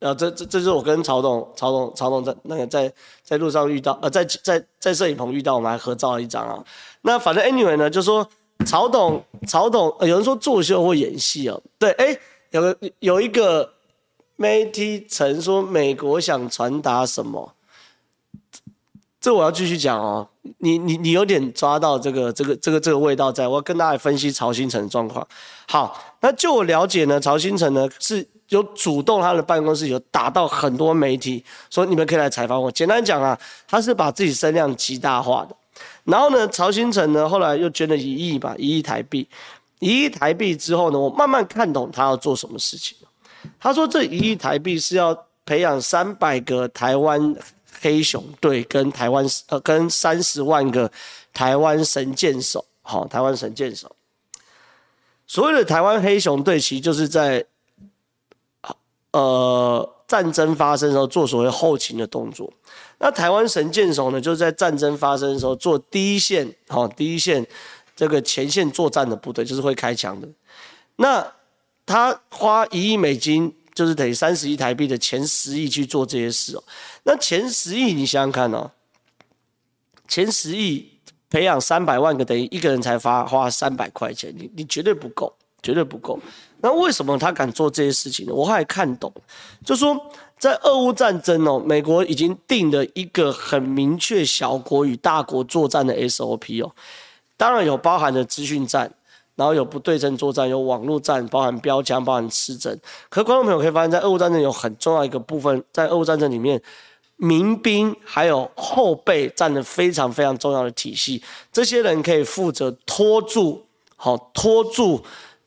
[0.00, 2.92] 啊，这这这是我跟曹董、曹董、曹董在那个在
[3.24, 6.62] 在路上遇到，呃，在在在摄影棚遇到，我们还合照了一张啊。
[7.00, 8.28] 那反正 anyway 呢，就说。
[8.64, 12.16] 曹董，曹董，有人说作秀或演戏哦，对，哎，
[12.50, 13.72] 有个有一个
[14.36, 17.56] 媒体曾说美国想传达什么，
[19.22, 25.24] 这我要继续讲哦，你你你有点抓到这个这个这个这个味道在，我要跟大家分析曹兴诚的状况。
[25.68, 32.68] 好，那就我了解呢，曹兴诚呢是有主动他的办公室有打到很多媒体，说你们可以来采访我。
[32.72, 35.54] 简单讲啊，他是把自己声量极大化的。
[36.02, 39.28] 然后呢，曹兴诚呢，后来又捐了一亿吧，一亿台币，
[39.78, 42.98] 一亿台币之后呢，我慢慢看懂他要做什么事情。
[43.60, 47.32] 他说这一亿台币是要培养三百个台湾
[47.82, 50.90] 黑熊队，跟台湾呃跟三十万个
[51.34, 53.94] 台湾神箭手，好，台湾神箭手。
[55.26, 57.44] 所谓的台湾黑熊队，其实就是在
[59.12, 62.50] 呃战争发生的时候做所谓后勤的动作。
[62.98, 67.44] 那台湾神箭手呢，就是在战争发生的时候做第一线，好，第一线
[67.96, 70.28] 这个前线作战的部队，就是会开枪的。
[70.96, 71.26] 那
[71.84, 76.64] 他花一亿美金，就是等于三十亿台币的前十亿去做这些事哦。
[77.04, 78.70] 那前十亿，你想想看哦，
[80.08, 80.90] 前十亿
[81.30, 86.18] 培养三百万个，等于一个人才花花三百块钱，你你绝对不够，绝对不够。
[86.60, 88.32] 那为什么他敢做这些事情呢？
[88.32, 89.12] 我还看懂，
[89.64, 90.00] 就说。
[90.42, 96.72] 在俄乌战争哦，美国已经定了一个很明确小国与大国作战的 SOP 哦，
[97.36, 98.92] 当然有包含的资讯战，
[99.42, 102.80] 然后有不对称作战，有网络战，包含标枪，包含刺针。
[103.08, 106.62] 可是观众朋友可以发现，在俄乌战争有很重要一个部分，在俄乌战争里面，
[107.16, 115.02] 民兵还有后备占了非常非常重要的体系，这些人可以负责拖住，好拖住。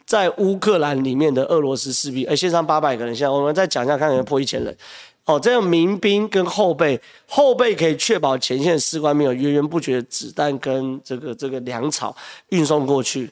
[0.06, 4.78] 在乌克兰里面的俄罗斯士兵，哎，线上八百个人，现在我们再讲一下，看有没有破一千人。
[5.26, 12.16] 哦，这样民兵跟后备，后备可以确保前线士官没有源源不绝的子弹跟这个这个粮草
[12.50, 13.28] 运送过去，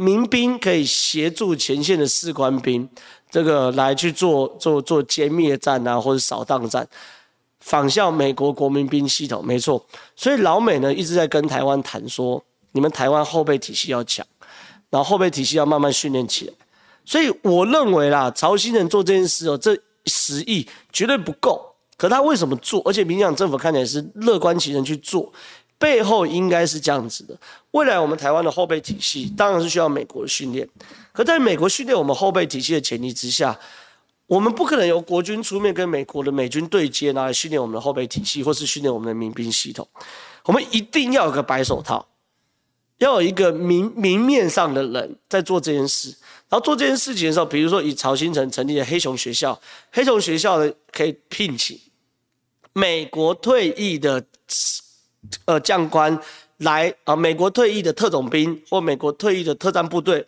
[0.00, 2.88] 民兵可以协助前线的士官兵，
[3.30, 6.88] 这个来去做做做歼灭战啊，或者扫荡战，
[7.60, 9.84] 仿效美国国民兵系统，没错。
[10.16, 14.26] 所以老美呢一直在跟台湾谈说，你们台湾后备体系要强。
[14.88, 16.52] 然后后备体系要慢慢训练起来，
[17.04, 21.64] 所以我认为啦，曹兴诚做这件事哦，这十亿绝对不够。
[21.96, 22.82] 可他为什么做？
[22.86, 25.30] 而且民进党政府看起来是乐观其成去做，
[25.80, 27.34] 背后应该是这样子的：
[27.72, 30.68] 未来我们台湾的后备体系当然是需要美国的训练，
[31.10, 33.58] 可在美国训练我们后备体系的前提之下，
[34.26, 39.88] 我们不可能由国军出面跟美国的美军对接，拿来训练我们的后备体系，或是训练我们的民兵系统。
[40.44, 42.06] 我们一定要有个白手套。
[42.98, 46.10] 要有一个明明面上的人在做这件事，
[46.50, 49.58] 然后做这件事情的时候，比如说以曹兴诚成立的黑熊学校，
[49.90, 51.80] 黑熊学校呢可以聘请
[52.74, 54.22] 美国退役的
[55.44, 56.18] 呃将官
[56.58, 60.26] 来啊、美国退役的特种兵或美国退役的特战部队、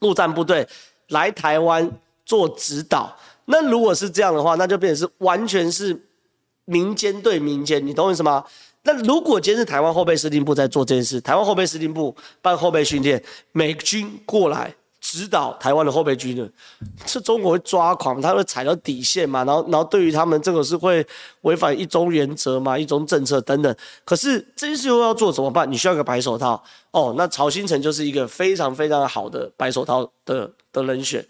[0.00, 0.66] 陆战部队
[1.08, 1.90] 来台湾
[2.24, 3.16] 做指导。
[3.46, 5.98] 那如果是这样的话，那就变成是完全是
[6.66, 8.44] 民间对民间，你懂我意思吗？
[8.82, 14.74] 那如果今天是台湾后备司令部在做这件事，台湾后备司令部办后备训练，美军过来
[15.10, 16.52] 指导台湾的后备军人，
[17.06, 19.42] 是中国会抓狂，他会踩到底线嘛？
[19.42, 21.04] 然后，然后对于他们这个是会
[21.42, 22.78] 违反一中原则嘛？
[22.78, 23.74] 一中政策等等。
[24.04, 25.70] 可是这件事又要做怎么办？
[25.72, 27.14] 你需要一个白手套哦。
[27.16, 31.24] 那曹兴诚就是一个非常非常好的白手套的的人选。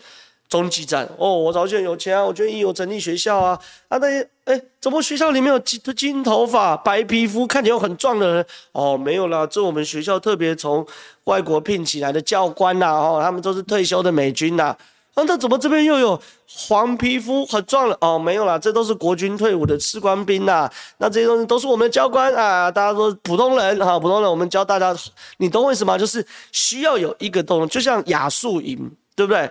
[0.48, 3.58] 中继站哦，我早就很有钱啊，我愿意有成立学校啊
[3.88, 3.98] 啊！
[3.98, 8.46] 那些哎，怎么学校里面有金金头发、白皮肤、看起来很壮的人？
[8.72, 10.86] 哦，没有啦，这我们学校特别从
[11.24, 14.74] 外国聘请来的教官呐，哦，他们都是退休的美军呐。
[15.12, 17.98] 啊，那怎么这边又有黄皮肤很壮的？
[18.00, 20.70] 哦，没有啦，这都是国军退伍的士官兵呐。
[20.96, 24.96] 那这些东西都是我们的教官啊，大家说普通人哈，普通人我们教大家，
[25.38, 25.98] 你懂为什么？
[25.98, 29.50] 就是需要有一个东西，就像亚速营，对不对？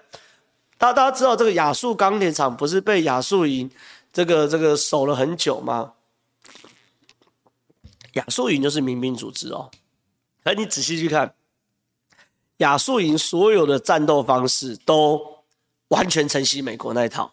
[0.77, 3.69] 大家大家知道这个亚速钢铁厂不是被亚速营
[4.13, 5.93] 这个这个守了很久吗？
[8.13, 9.69] 亚速营就是民兵组织哦。
[10.43, 11.33] 哎，你仔细去看，
[12.57, 15.43] 亚速营所有的战斗方式都
[15.89, 17.31] 完全承袭美国那一套，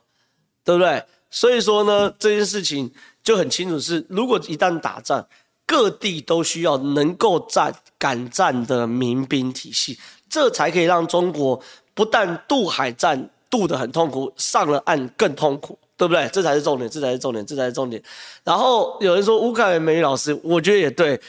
[0.64, 1.04] 对不对？
[1.30, 5.26] 所以说呢，这件事情就很清楚是，如果一旦打仗，
[5.66, 13.30] 各地都需要能够战、敢战的民兵体系，这才可以让中国不但渡海战。
[13.54, 16.28] 渡得很痛苦，上了岸更痛苦，对不对？
[16.32, 18.02] 这才是重点，这才是重点，这才是重点。
[18.42, 21.20] 然后有人说乌克兰美女老师，我觉得也对。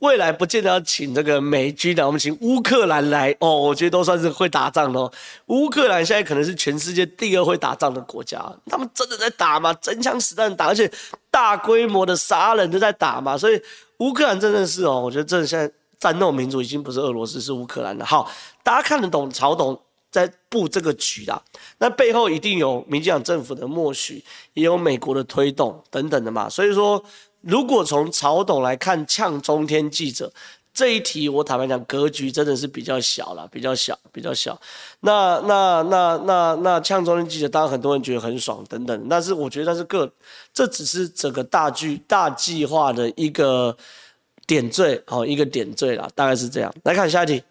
[0.00, 5.10] 未来不见得要请这个美军的，我们请乌克兰来哦，我觉得都算是会打仗的哦。
[5.46, 9.72] 乌克兰现在可能是全世界第二会打仗的国家，他们真的在打吗？
[9.80, 10.90] 真枪实弹打，而且
[11.30, 13.38] 大规模的杀人都在打嘛。
[13.38, 13.58] 所以
[13.98, 18.04] 乌克兰真的是哦，我觉得这现在战斗民族已经不是俄罗斯，是乌克兰了。
[18.04, 18.30] 好，
[18.62, 19.80] 大家看得懂曹董
[20.14, 21.42] 在布这个局啦，
[21.78, 24.22] 那背后一定有民进党政府的默许，
[24.52, 26.48] 也有美国的推动等等的嘛。
[26.48, 27.04] 所以说，
[27.40, 30.32] 如果从曹董来看呛中天记者
[30.72, 34.56] 这一题，我坦白讲，格局真的是比较小了，比较小，比较小。
[35.00, 40.08] 那那那那那呛中天记者，当然很多人觉得很爽等等，但是我觉得那是个，
[40.52, 43.76] 这只是整个大剧大计划的一个
[44.46, 46.72] 点缀，好，一个点缀啦，大概是这样。
[46.84, 47.42] 来看下一题。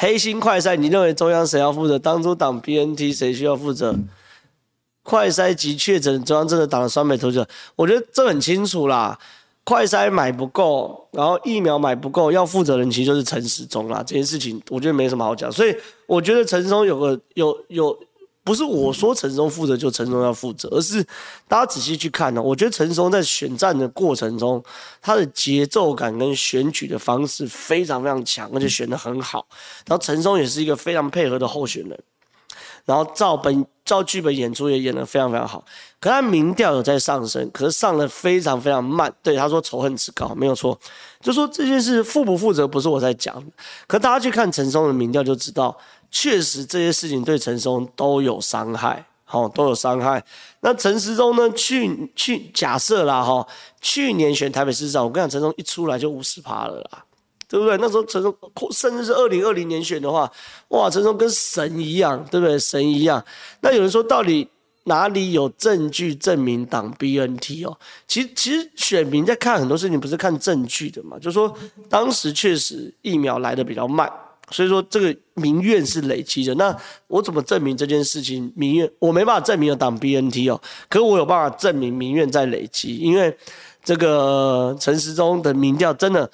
[0.00, 1.98] 黑心快筛，你认为中央谁要负责？
[1.98, 3.92] 当初挡 BNT 谁需要负责？
[5.02, 9.18] 快筛及确诊，中央真的挡了双倍投者，我觉得这很清楚啦。
[9.64, 13.98] 快筛买不够，然后疫苗买不够，要负责人其实就是陈时中啦。
[14.06, 17.98] 这件事情我觉得没什么好讲，所以我觉得陈时中有个有有。
[18.48, 21.04] 不是我说陈松负责就陈松要负责，而是
[21.46, 22.40] 大家仔细去看呢。
[22.40, 24.64] 我觉得陈松在选战的过程中，
[25.02, 29.46] 他的节奏感跟选举的方式非常非常强，而且选得很好。
[29.86, 32.00] 然后陈松也是一个非常配合的候选人，
[32.86, 35.62] 然后照本照剧本演出也演得非常非常好。
[36.00, 39.12] 可他民调有在上升，可是上的非常非常慢。
[39.22, 40.80] 对，他说仇恨值高，没有错。
[41.20, 43.44] 就说这件事负不负责不是我在讲，
[43.86, 45.76] 可大家去看陈松的民调就知道。
[46.10, 50.24] 确实，这些事情对陈松都有伤害，好、哦，都有伤害。
[50.60, 51.50] 那陈时中呢？
[51.50, 53.48] 去去假设啦，哈、哦，
[53.80, 57.04] 去年选台北市长，我跟你讲，陈松一出来就五十趴了啦，
[57.46, 57.76] 对不对？
[57.76, 58.34] 那时候陈松
[58.72, 60.30] 甚至是二零二零年选的话，
[60.68, 62.58] 哇，陈松跟神一样，对不对？
[62.58, 63.22] 神一样。
[63.60, 64.48] 那有人说，到底
[64.84, 67.78] 哪里有证据证明挡 BNT 哦？
[68.06, 71.54] 其实，其实选民在看很多事情，不是看证据的嘛，就是说
[71.90, 74.10] 当时确实疫苗来得比较慢。
[74.50, 78.90] 所以说这个民怨是累积的，那我怎么证明这件事情民怨？
[78.98, 83.36] 我没办法证明有挡 BNT 哦，可我有办法证明民怨在累积，因为
[83.84, 86.30] 这个陈时中的民调真的，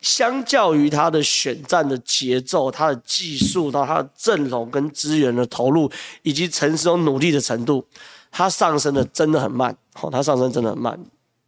[0.00, 5.90] 相较于他的选战的节奏、他的技术到他的阵容跟资源的投入，
[6.22, 7.84] 以及陈时中努力的程度，
[8.30, 10.98] 他上升的真的很慢，哦，他上升真的很慢，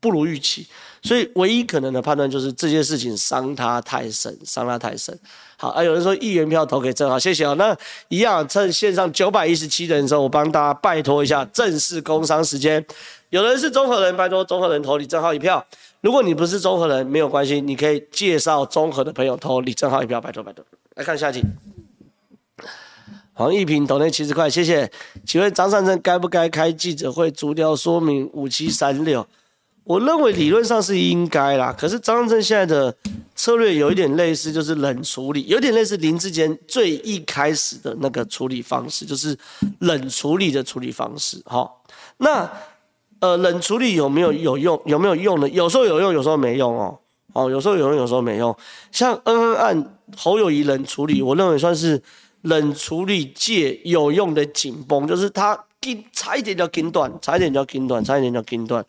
[0.00, 0.66] 不如预期。
[1.02, 5.16] 所以唯一可能的判断就是这些事情伤他太深，伤他太深。
[5.59, 7.55] 好啊，有人说一元票投给郑浩，谢谢啊。
[7.55, 7.77] 那
[8.09, 12.85] 一样趁线上九百一十七人的时候，我帮大家拜托一下正式工商时间。
[13.31, 15.64] 有人是中和人，拜托中和人投李正浩一票。
[16.03, 20.64] 如果你不是中和人，没有关系，你可以介绍中和的朋友投李正浩一票，拜托拜托。
[20.95, 21.42] 来看下题。
[23.33, 24.90] 黄一平投那七十块，谢谢。
[25.25, 29.27] 请问张善政该不该开记者会，逐条说明五七三六？
[29.87, 32.93] 我认为理论上是应该啦，可是张善政现在的
[33.37, 39.39] 策略有一点类似，就是冷处理，有点类似林志坚最一开始的那个处理方式，就是
[39.78, 41.41] 冷处理的处理方式。
[41.45, 41.84] 好，
[42.16, 42.51] 那
[43.20, 44.82] 呃冷处理有没有有用？
[44.87, 45.49] 有没有用呢？
[45.51, 46.99] 有时候有用，有时候没用哦。
[47.32, 48.57] 哦，有时候有用，有时候没用。
[48.91, 52.03] 像恩恩案侯友宜冷处理，我认为算是
[52.43, 55.57] 冷处理界有用的紧绷，就是他
[56.12, 58.84] 差一点就要紧断，差一点就要紧断，差一点就要紧断。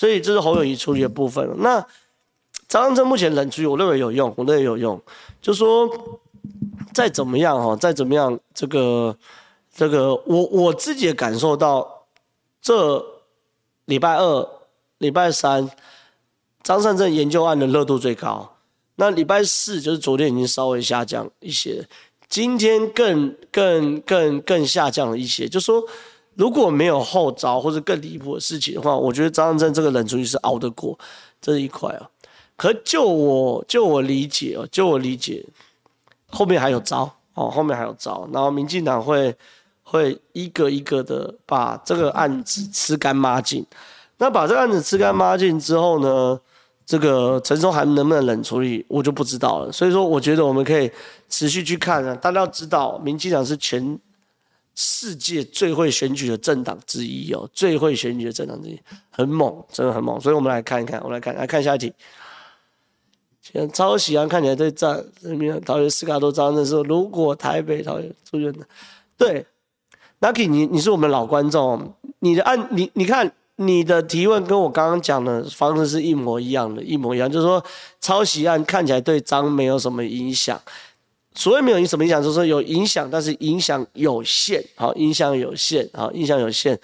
[0.00, 1.46] 所以这是侯友宜处理的部分。
[1.58, 1.78] 那
[2.66, 4.98] 张善政目前冷处理，我认为有用，我认为有用。
[5.42, 5.86] 就说
[6.94, 9.14] 再怎么样哈，再怎么样，这个
[9.74, 12.06] 这个，我我自己也感受到，
[12.62, 13.04] 这
[13.84, 14.48] 礼拜二、
[14.96, 15.70] 礼拜三，
[16.62, 18.56] 张善政研究案的热度最高。
[18.94, 21.86] 那礼拜四就是昨天已经稍微下降一些，
[22.26, 25.46] 今天更更更更下降了一些。
[25.46, 25.84] 就说
[26.40, 30.98] 如果没有后招或者更离谱的事情的话，我觉得张善政这个冷处理是熬得过
[31.38, 32.08] 这一块啊。
[32.56, 35.44] 可就我就我理解哦，就我理解，
[36.30, 39.36] 后面还有招哦，后面还有招，然后民进党会
[39.82, 43.62] 会一个一个的把这个案子吃干抹净。
[44.16, 46.40] 那把这个案子吃干抹净之后呢，
[46.86, 49.70] 这个陈松还能不能冷处理，我就不知道了。
[49.70, 50.90] 所以说，我觉得我们可以
[51.28, 52.14] 持续去看啊。
[52.14, 53.98] 大家要知道，民进党是全
[54.74, 60.20] 世界最会选举的政党之一哦，最会选举的政党之一，很猛，真的很猛。
[60.20, 61.92] 所以我们来看一看，我们来看，来看下一题。
[63.42, 68.66] 现在超喜欢看起来对战人民桃园斯卡多张的时候，如果台北桃园出现的，
[69.16, 69.44] 对
[70.20, 77.64] ，Lucky 你你是我们老观众，你的案你你看你的提问跟我刚刚讲的方式是一模一样的，一模一样，就是说
[78.00, 80.60] 抄袭案看起来对张没有什么影响，
[81.34, 86.78] 所谓没有影什么影响，就是说有影响，但是影响有限，好，影响有限，好，影响有限。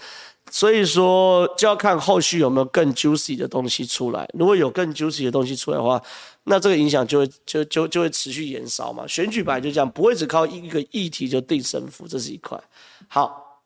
[0.49, 4.29] 所以说就要看后续有没有更 juicy 的东西出来。
[4.33, 6.01] 如果有更 juicy 的东西出来的话，
[6.45, 9.05] 那这个影响就会就就就会持续延烧嘛。
[9.09, 12.57] 选举本来就这样，不会只靠一个议题就定胜负，这是一块。
[13.09, 13.61] 好，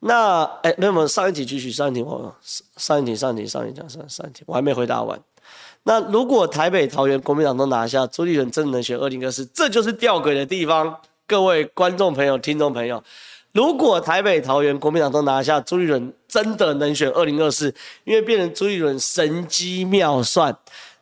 [0.00, 2.34] 那哎，那么上一题继续，上一题我
[2.78, 5.22] 上一题上一题上一题上上一题我还没回答完。
[5.84, 9.44] 那如果台北、桃园国民党都拿下，朱立伦真的能选二零二四？
[9.46, 13.02] 这就是吊诡的地方，各位观众朋友、听众朋友。
[13.52, 17.74] 如果台北、桃园国民党都拿下，朱立伦真的能选二零二四，
[18.04, 20.56] 因为变成朱立伦神机妙算。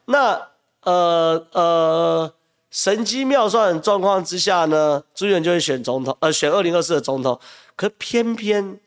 [0.07, 0.49] 那
[0.83, 2.33] 呃呃，
[2.71, 7.39] 神机妙算的状况之下呢，朱立伦就会选总统，呃，选二零二四的总统。
[7.77, 8.81] 可偏偏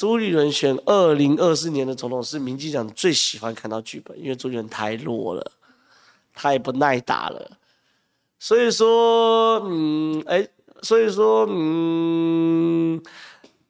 [0.00, 5.52] 朱立伦选二零二四年的总统是民进党最喜欢看到剧本，因为朱立伦太弱了，
[6.32, 7.58] 太不耐打了。
[8.38, 10.48] 所以说，嗯，哎。
[10.82, 12.98] 所以说，嗯，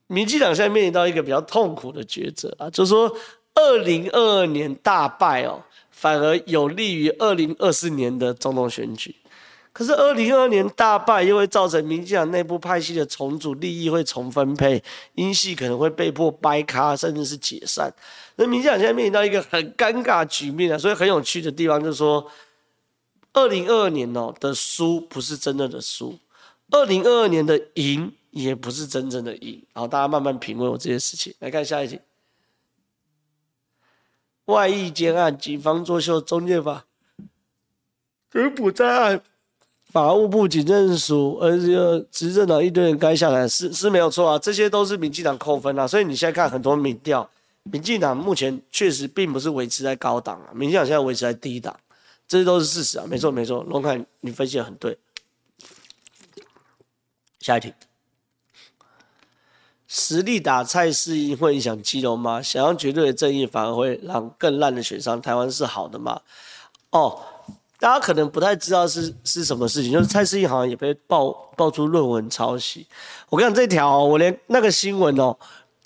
[0.06, 3.12] 民进党现在面临到一个比较痛苦的抉择啊，就是说，
[3.54, 5.60] 二零二二年大败哦，
[5.90, 9.12] 反而有利于二零二四年的总统选举。
[9.72, 14.82] 可是二零二二年大败又会造成民进党内部派系的重组，利益会重分配，
[15.14, 17.92] 英系可能会被迫掰咖，甚至是解散。
[18.36, 22.30] 那民进党现在面临到一个很尴尬局面啊，所以很有趣的地方就是说，
[23.32, 26.18] 二零二二年哦的输不是真正的输。
[26.70, 31.34] 二零二二年的赢也不是真正的赢，好，大家慢慢品味我这些事情。
[31.38, 32.00] 来看下一题：
[34.46, 36.86] 外役奸案，警方作秀中介法，
[38.30, 39.22] 逮捕在案，
[39.92, 45.86] 法务部警政署，而且执政党一堆人该下来，是是没有错啊，这些都是民进党扣分啊。
[45.86, 47.28] 所以你现在看很多民调，
[47.64, 51.76] 民进党目前确实并不是维持在高档啊，民进党现在维持在低档，
[52.28, 54.96] 这些都是事实啊，没错没错，龙凯你分析的很对。
[57.40, 57.72] 下一题，
[59.88, 62.40] 实力打蔡适应会影响基隆吗？
[62.40, 65.20] 想要绝对的正义，反而会让更烂的选上。
[65.20, 66.20] 台湾是好的吗？
[66.90, 67.18] 哦，
[67.80, 72.86] 大家可能不太知道是是什么事情，就是蔡适应好像也被爆爆出论文抄袭。
[73.30, 75.36] 我跟你讲这条、我连那个新闻哦，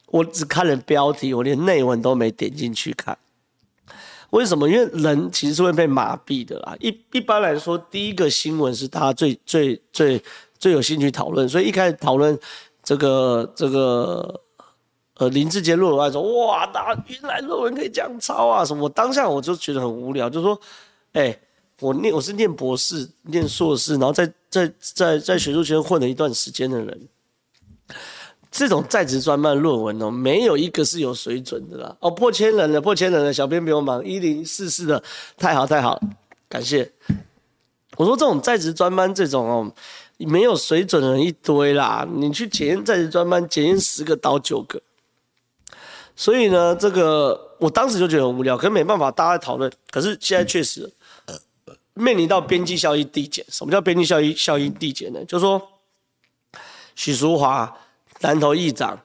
[0.08, 3.16] 我只看了标题，我连内文都没点进去看。
[4.30, 4.68] 为什么？
[4.68, 6.76] 因为人其实是会被麻痹的啦。
[6.80, 10.22] 一一般来说，第一个新闻是大家最最最。
[10.56, 12.38] 最有兴趣讨论，所以一开始讨论
[12.82, 14.40] 这个这个
[15.18, 18.84] 呃林志杰论文，说哇，那原来论文可以这样抄啊什么？
[18.84, 20.58] 我当下我就觉得很无聊，就说，
[21.12, 21.38] 哎、
[21.80, 27.08] 我念我是念博士、念硕士，然后在在在在学术圈混了一段时间的人，
[28.50, 31.96] 这种在职专班论文哦，没有一个是有水准的啦。
[32.00, 35.02] 哦，破千人了，破千人了，小编不用忙，一零四四的，
[35.36, 36.00] 太好太好，
[36.48, 36.92] 感谢。
[37.96, 39.72] 我说这种在职专班这种哦。
[40.18, 44.80] 没有水准的人一堆啦，你去检验在职专班，检验十个倒九个。
[46.14, 49.70] 所以呢，这个我当时就觉得很无聊，可是没办法，大家在讨论。
[49.90, 50.90] 可是现在确实
[51.94, 53.44] 面临到边际效益递减。
[53.48, 55.24] 什么叫边际效益效益递减呢？
[55.24, 55.60] 就是说，
[56.94, 57.76] 许淑华、
[58.20, 58.98] 南投议长、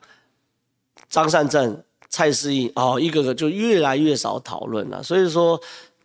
[1.10, 5.02] 张善政、蔡适应，哦，一个个就越来越少讨论了。
[5.02, 5.60] 所以说。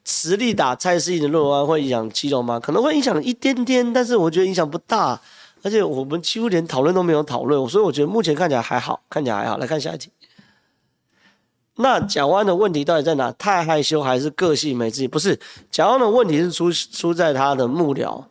[0.07, 2.61] 实力打蔡适应的论文会影响基隆吗？
[2.61, 5.19] 可能会影响一点点，但是我觉得影响不大。
[5.63, 9.57] 而且我们几乎连讨论都没有讨论，所以我觉得目前看起来还好，看起来还好。
[9.57, 10.11] 来看下一题，
[11.77, 13.33] 那蒋万的问题到底在哪？
[13.33, 15.11] 太害羞还是个性没自信？
[15.11, 15.39] 不是，
[15.71, 18.25] 蒋万的问题是出出在他的幕僚。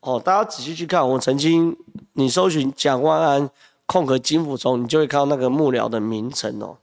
[0.00, 1.76] 哦，大家仔细去看，我曾经
[2.14, 3.48] 你搜寻蒋万安
[3.86, 6.76] 空格金溥聪，你就会看到那个幕僚的名称哦。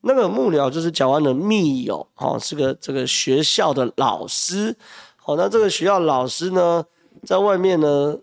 [0.00, 4.76] 那个幕僚就是蒋万的密友，哦，是个这个学校的老师。
[5.24, 6.84] 哦，那这个学校老师呢，
[7.24, 8.16] 在外面呢，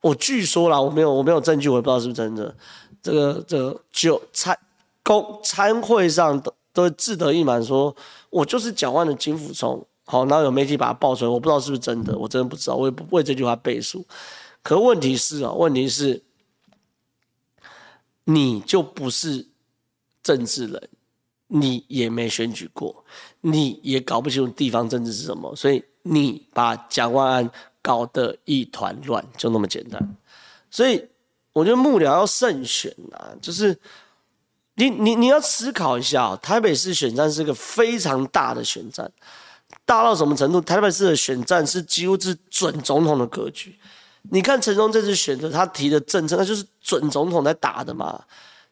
[0.00, 2.54] 我据说啦，我没有我没有证据，我也不知道是不是真的。
[3.00, 4.58] 这个这个就参
[5.08, 7.96] 公参会上都都志得意满说，
[8.28, 9.82] 我就是蒋万的金溥聪。
[10.04, 14.04] 好，然后有媒体把它爆出来，我不知道是不是真的，我真的不知道，我也不为这句话背书。
[14.62, 16.22] 可问题是啊，问题是，
[18.24, 19.46] 你就不是
[20.22, 20.88] 政治人，
[21.46, 23.02] 你也没选举过，
[23.40, 27.50] 你也搞不清楚地方政治是什么，所以你把蒋万安
[27.80, 30.16] 搞得一团乱，就那么简单。
[30.70, 31.02] 所以
[31.54, 33.78] 我觉得幕僚要慎选啊，就是
[34.78, 39.10] 你你你要思考一下，台北市选战是个非常大的选战。
[39.84, 40.60] 大到什么程度？
[40.60, 43.76] 台北市的选战是几乎是准总统的格局。
[44.30, 48.22] 你看陈忠这次选择他提的政策，那就是准总统在打的嘛。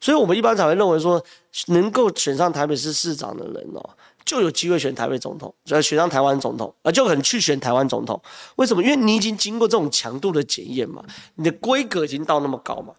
[0.01, 1.23] 所以我们一般才会认为说，
[1.69, 3.83] 能够选上台北市市长的人哦，
[4.25, 8.21] 就有机会选台北总统，要选上台湾总统，啊就很去选台湾总统。
[8.57, 8.83] 为什么？
[8.83, 11.03] 因为你已经经过这种强度的检验嘛，
[11.35, 12.93] 你的规格已经到那么高嘛。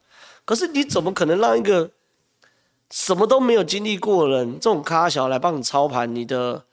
[0.43, 1.89] 可是你怎么可能让一个
[2.89, 6.63] 什么都没有经历过的人，这种咖小来帮你操盘你的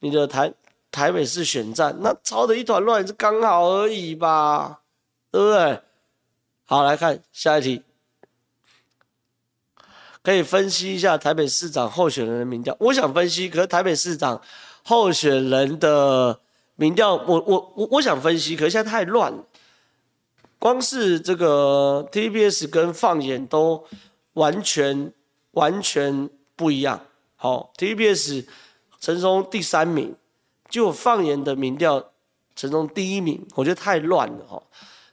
[0.00, 0.52] 你的台？
[0.92, 4.80] 台北市选战，那操得一团乱是刚好而已吧，
[5.30, 5.80] 对不对？
[6.64, 7.82] 好，来看下一题，
[10.20, 12.76] 可以分析一下台北市长候选人的民调。
[12.80, 14.42] 我想分析，可是台北市长
[14.82, 16.40] 候选人的
[16.74, 19.44] 民调，我我我我想分析，可是现在太乱了。
[20.58, 23.86] 光是这个 TBS 跟放眼都
[24.32, 25.12] 完全
[25.52, 27.00] 完全不一样。
[27.36, 28.46] 好，TBS，
[29.00, 30.14] 陈松第三名。
[30.68, 32.12] 就放眼的民调，
[32.54, 34.62] 陈松第一名，我觉得太乱了哈，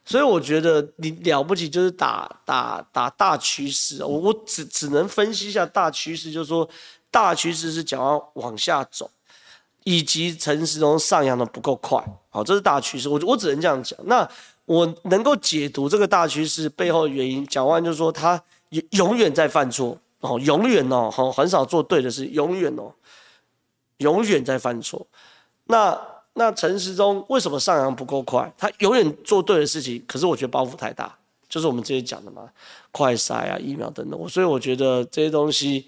[0.05, 6.69] 所以我觉得你了不起就是打打打大趋势，我我只只能分析一下大趋势，就是说
[7.09, 9.09] 大趋势是讲要往下走，
[9.83, 13.97] 以及陈时中上扬的不够快，好，这是大趋势，我我只能这样讲。
[14.03, 14.29] 那
[14.65, 22.91] 我能够解读这个大趋势背后的原因，讲完就是说他永永远在犯错哦，永远哦，很少做对的事，永远哦，
[23.97, 25.05] 永远在犯错。
[25.65, 25.99] 那
[26.33, 28.51] 那陈时中为什么上扬不够快？
[28.57, 31.17] 他永远做对的事情，可是我觉得包袱太大，
[31.49, 32.49] 就是我们之前讲的嘛，
[32.91, 34.29] 快筛啊、疫苗等等。
[34.29, 35.87] 所以我觉得这些东西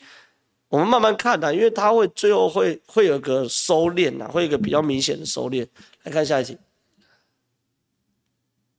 [0.68, 5.68] 我们慢慢看啊，因为他会最后会会有个收敛啊，会有一个比较明显的收敛。
[6.04, 6.58] 来看下一题，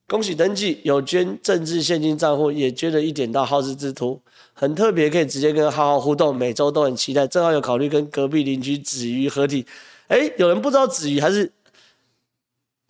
[0.07, 4.21] 恭喜登记有捐政治现金账户，也捐了一点到皓事之徒，
[4.61, 7.27] 很特别，可以直接跟浩浩互动，每周都很期待。
[7.27, 9.67] 正好有考虑跟隔壁邻居子瑜合体。
[10.09, 11.51] 哎，有人不知道子瑜还是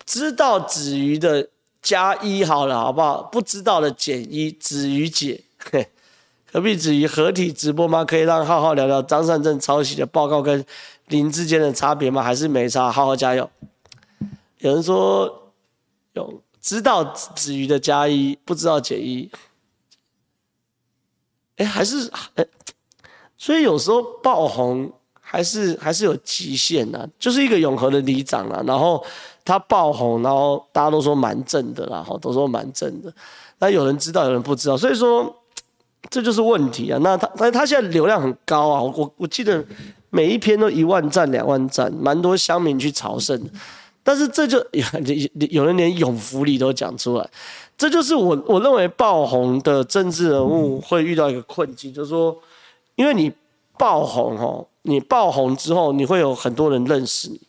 [0.05, 1.47] 知道子瑜的
[1.81, 3.23] 加一好了，好不好？
[3.23, 5.45] 不知道的减一，子瑜姐，
[6.51, 8.03] 隔壁子瑜合体直播吗？
[8.03, 10.65] 可以让浩浩聊聊张善政抄袭的报告跟
[11.07, 12.21] 林之间的差别吗？
[12.21, 12.91] 还是没差？
[12.91, 13.49] 浩浩加油！
[14.57, 15.53] 有人说
[16.11, 19.31] 有知道子瑜的加一，不知道减一。
[21.61, 22.45] 哎，还是哎，
[23.37, 24.91] 所以有时候爆红。
[25.23, 29.01] 还是还是有极限的，就是一个永和的里长啊，然后
[29.45, 33.09] 他爆红，然后大家都说蛮正的啦，都说蛮正的。
[33.57, 35.33] 那有人知道，有人不知道，所以说
[36.09, 36.99] 这就是问题啊。
[37.01, 39.63] 那他他他现在流量很高啊，我我记得
[40.09, 43.41] 每一篇都一万赞、两万赞，蛮多乡民去朝圣。
[44.03, 44.85] 但是这就有
[45.51, 47.29] 有人连永福里都讲出来，
[47.77, 52.37] 这就是我我认为爆红的政治人物会遇到一个困境，就是说，
[52.95, 53.31] 因为你
[53.77, 54.67] 爆红哦。
[54.83, 57.39] 你爆红之后，你会有很多人认识你。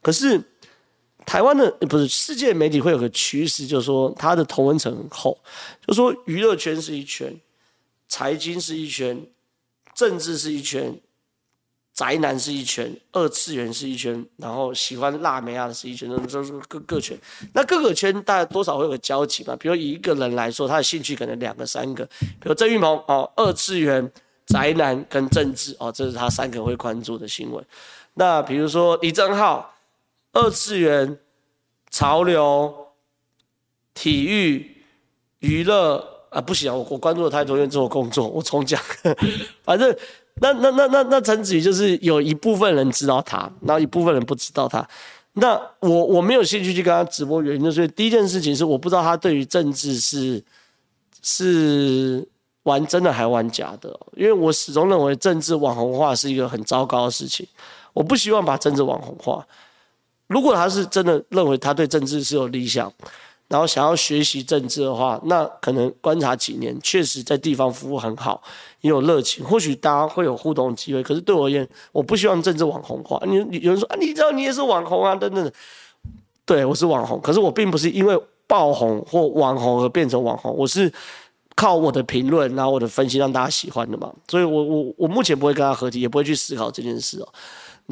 [0.00, 0.42] 可是
[1.26, 5.38] 台湾的不是世界媒体会有个趋势，就是说它的同文层很厚，
[5.86, 7.38] 就是说娱乐圈是一圈，
[8.08, 9.22] 财经是一圈，
[9.94, 10.98] 政治是一圈，
[12.00, 17.14] 宅男是一圈，二次元是一圈，然后喜欢辣妹啊是一圈，就是各各圈。
[17.52, 19.54] 那各个圈大概多少会有个交集嘛？
[19.56, 22.02] 比如以一个人来说，他的兴趣可能两个三个，
[22.40, 24.10] 比如郑运鹏哦，二次元。
[24.46, 27.64] 宅男跟政治哦，这是他三个会关注的新闻。
[28.14, 29.72] 那比如说李正浩，
[30.32, 31.16] 二次元、
[31.88, 32.74] 潮流、
[33.94, 34.82] 体育、
[35.38, 38.82] 娱乐啊，不行，我我关注的太多，因为这是我工作，我重讲。
[39.62, 39.96] 反正
[40.40, 44.86] 那那那那那陈子瑜就是有一部分人知道他，然后一部分人不知道他。
[45.34, 50.42] 那我我没有兴趣去跟他直播，原因就是第一件事情是我不知道他对于政治是
[51.22, 52.26] 是。
[52.64, 57.44] 玩真的还玩假的，因为我始终认为政治网红化是一个很糟糕的事情，
[57.94, 59.44] 我不希望把政治网红化。
[60.26, 62.92] 如果他是真的认为他对政治是有理想，
[63.50, 68.40] 然后想要学习政治的话，那可能观察几年，确实在地方服务很好，
[68.80, 71.02] 也有热情，或许大家会有互动机会。
[71.02, 73.20] 可是对我而言，我不希望政治网红化。
[73.26, 75.52] 你有人说啊，你知道你也是网红啊，等等。
[76.46, 80.92] 对，我是网红，可是我并不是因为爆红或网红而变成网红，我是
[81.56, 84.12] 靠我的评论，然后我的分析让大家喜欢的嘛。
[84.28, 87.28] 所以我我我目前不会跟他合体，也不会去思考这件事哦。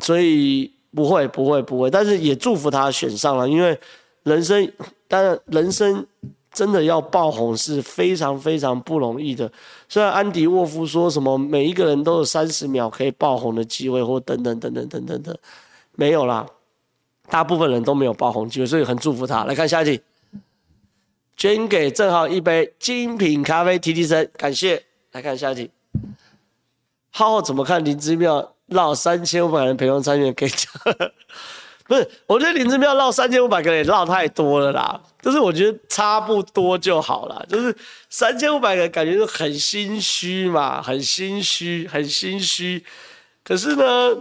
[0.01, 0.73] 所以。
[0.91, 3.79] 不会，不会，不会，但是也祝福他选上了，因为
[4.23, 4.73] 人生，
[5.09, 6.07] 当然人生
[6.53, 9.51] 真的要爆红是非常非常不容易的。
[9.89, 15.37] 虽然安迪沃夫说什么每一个人都有三十秒可以爆红的机会，或等等等等等等等，
[15.97, 16.47] 没有啦，
[17.29, 19.45] 大部分人都没有爆红机会，所以很祝福他。
[19.45, 20.01] 来看下一题，
[21.37, 24.85] 捐给正好一杯精品咖啡提提神，感谢。
[25.13, 25.71] 来看下一题，
[27.11, 28.55] 浩浩怎么看林之妙？
[28.67, 30.71] 绕三千五百人陪同参选可以讲，
[31.89, 32.09] 不是？
[32.27, 37.75] 我觉得林志妙绕三千五百个也绕太多了啦，就是我觉得差不多就好了，就是
[38.11, 42.85] 三千五百个感觉就很心虚嘛，很心虚，很心虚。
[43.43, 44.17] 可是呢，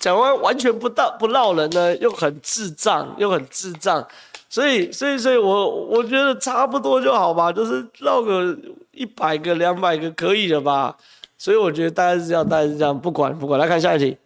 [0.00, 4.06] 讲完完全不到不绕人呢，又很智障，又很智障。
[4.48, 8.56] 所以，所以，所以我我觉得差不多就好吧，就是绕个
[8.92, 10.96] 一百个、两百个可以了吧。
[11.36, 14.16] 所以我觉得大概是这样，大概是这样，不管不管，来看下一题。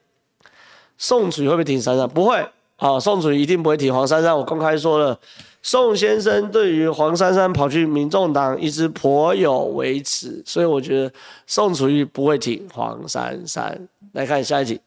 [1.03, 2.07] 宋楚瑜会不会挺珊珊？
[2.07, 2.47] 不会，
[2.77, 4.37] 好，宋楚瑜一定不会挺黄珊珊。
[4.37, 5.19] 我公开说了，
[5.63, 11.11] 宋先生对于黄珊珊跑去民众党一直颇有微词，所以我觉得
[11.47, 13.89] 宋楚瑜不会挺黄珊珊。
[14.13, 14.79] 来看下一题。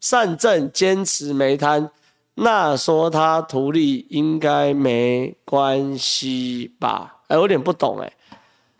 [0.00, 1.88] 善政坚持没贪，
[2.34, 7.18] 那说他图利应该没关系吧？
[7.28, 8.12] 哎，我有点不懂哎。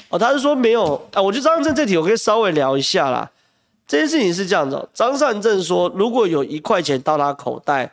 [0.08, 1.22] 哦，他是说没有啊？
[1.22, 3.30] 我觉得张政这题我可以稍微聊一下啦。
[3.86, 7.92] 这件事情是这样子，张善政说，如果有一块钱到他口袋，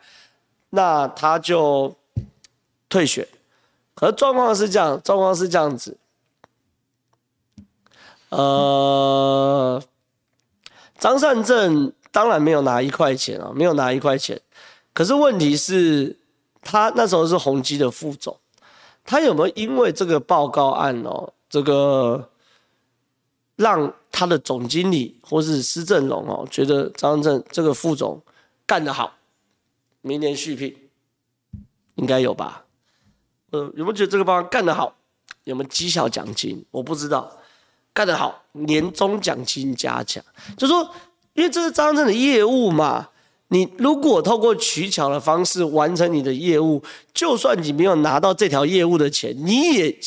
[0.70, 1.94] 那他就
[2.88, 3.26] 退选。
[3.94, 5.98] 可是状况是这样，状况是这样子。
[8.30, 9.82] 呃，
[10.98, 14.40] 张善政当然没有拿一块钱啊，没有拿一块钱。
[14.94, 16.16] 可是问题是，
[16.62, 18.38] 他那时候是宏基的副总，
[19.04, 21.32] 他有没有因为这个报告案哦？
[21.50, 22.30] 这个
[23.56, 28.22] 让他的总经理或是施正荣哦，觉得张正这个副总
[28.66, 29.14] 干得好，
[30.02, 30.76] 明年续聘
[31.94, 32.64] 应该有吧？
[33.50, 34.96] 呃，有没有觉得这个报告干得好？
[35.44, 36.64] 有没有绩效奖金？
[36.70, 37.36] 我不知道。
[37.92, 40.22] 干得好，年终奖金加强，
[40.56, 40.88] 就说
[41.34, 43.08] 因为这是张正的业务嘛，
[43.48, 46.82] 你如果透过取巧的方式完成你的业务，
[47.12, 49.98] 就算你没有拿到这条业务的钱，你也。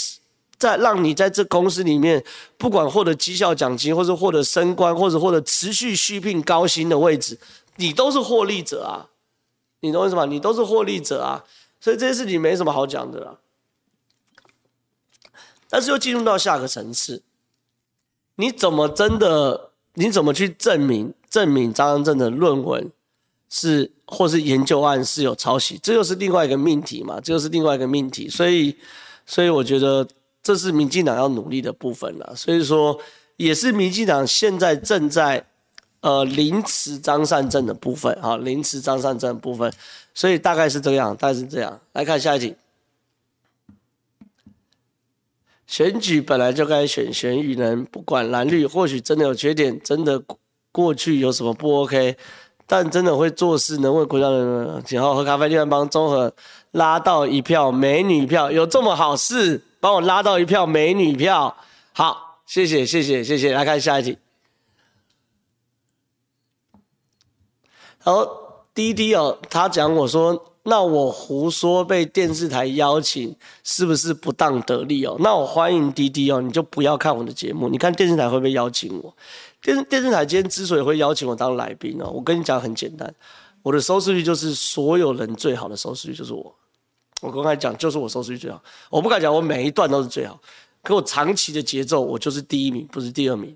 [0.64, 2.24] 在让你在这公司里面，
[2.58, 7.38] 不管获得绩效奖金，或者获得升官，或者获得持续续聘高薪的位置，
[7.76, 9.10] 你都是获利者啊！
[9.82, 10.24] 你懂我意思吗？
[10.26, 11.44] 你都是获利者啊！
[11.82, 13.36] 所以这些事情没什么好讲的啦。
[15.70, 17.22] 但是又进入到下个层次，
[18.36, 19.72] 你怎么真的？
[19.96, 22.90] 你怎么去证明证明张善政的论文
[23.50, 25.78] 是或是研究案是有抄袭？
[25.84, 27.20] 这又是另外一个命题嘛？
[27.20, 28.30] 这又是另外一个命题。
[28.30, 28.78] 所以，
[29.26, 30.08] 所以我觉得。
[30.44, 33.00] 这是民进党要努力的部分了，所以说
[33.38, 35.46] 也是民进党现在正在
[36.02, 39.72] 呃凌迟张善政的部分啊，凌迟张善政的部分，
[40.14, 41.80] 所以大概是这样，大概是这样。
[41.94, 42.54] 来看下一题，
[45.66, 50.22] 选举本来就该选选举人，不管蓝绿，或许真的有缺点，真的
[50.74, 52.18] 过去有什么不 OK，
[52.68, 56.34] 但真的会做事，能为国家人几号喝咖啡，另外帮综合
[56.72, 59.62] 拉到一票美女票，有这么好事？
[59.84, 61.58] 帮我拉到一票美女票，
[61.92, 63.52] 好，谢谢谢谢谢谢。
[63.52, 64.18] 来看下一题。
[68.02, 68.26] 然后
[68.74, 75.18] 滴滴哦，他讲我说，那我胡说被电视台邀请，是不是不当得利哦？
[75.20, 79.14] 那我欢迎滴滴哦，你就不要看我的节目，你看电视台会不会邀请我？
[79.62, 83.14] 电电视台今天之所以会邀请我当来宾哦，我跟你讲很简单，
[83.62, 86.56] 我的收视率就是所有人最好的收视率就是我。
[87.24, 88.62] 我公开讲，就是我收视率最好。
[88.90, 90.38] 我不敢讲我每一段都是最好，
[90.82, 93.56] 可我长期的节奏，我就是第一名，不是第二名，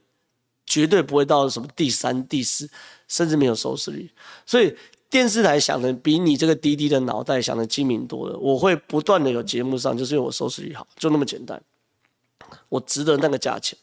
[0.65, 2.69] 绝对不会到什么第三、第四，
[3.09, 4.09] 甚至没有收视率。
[4.45, 4.73] 所以
[5.09, 8.37] 电视台想的比你这个滴滴的脑袋想的精明多了。
[8.37, 11.61] 我会不断的有节目上，就是因为我收视率好，就那么简单。
[12.69, 13.77] 我值得那个价钱。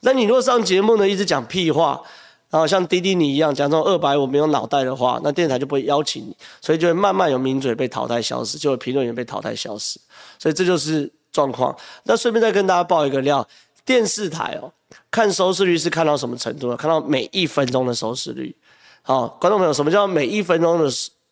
[0.00, 2.02] 那你如果上节目呢，一直讲屁话。
[2.50, 9.98] 然后像滴滴你一样讲这种二百我没有脑袋的话，那电台就不会邀请你，所以就会慢慢有名嘴被淘汰消失，就会评论员被淘汰消失，
[10.38, 11.76] 所以这就是状况。
[12.04, 13.46] 那顺便再跟大家爆一个料，
[13.84, 14.72] 电视台哦，
[15.10, 16.76] 看收视率是看到什么程度呢？
[16.76, 18.56] 看到每一分钟的收视率。
[19.02, 20.90] 好，观众朋友，什么叫每一分钟的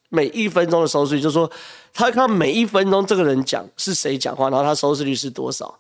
[0.09, 1.21] 每一分钟的收视率？
[1.21, 1.51] 就是说，
[1.93, 5.79] 他看每一分钟这个人讲是谁讲话，然后他收视率是多少？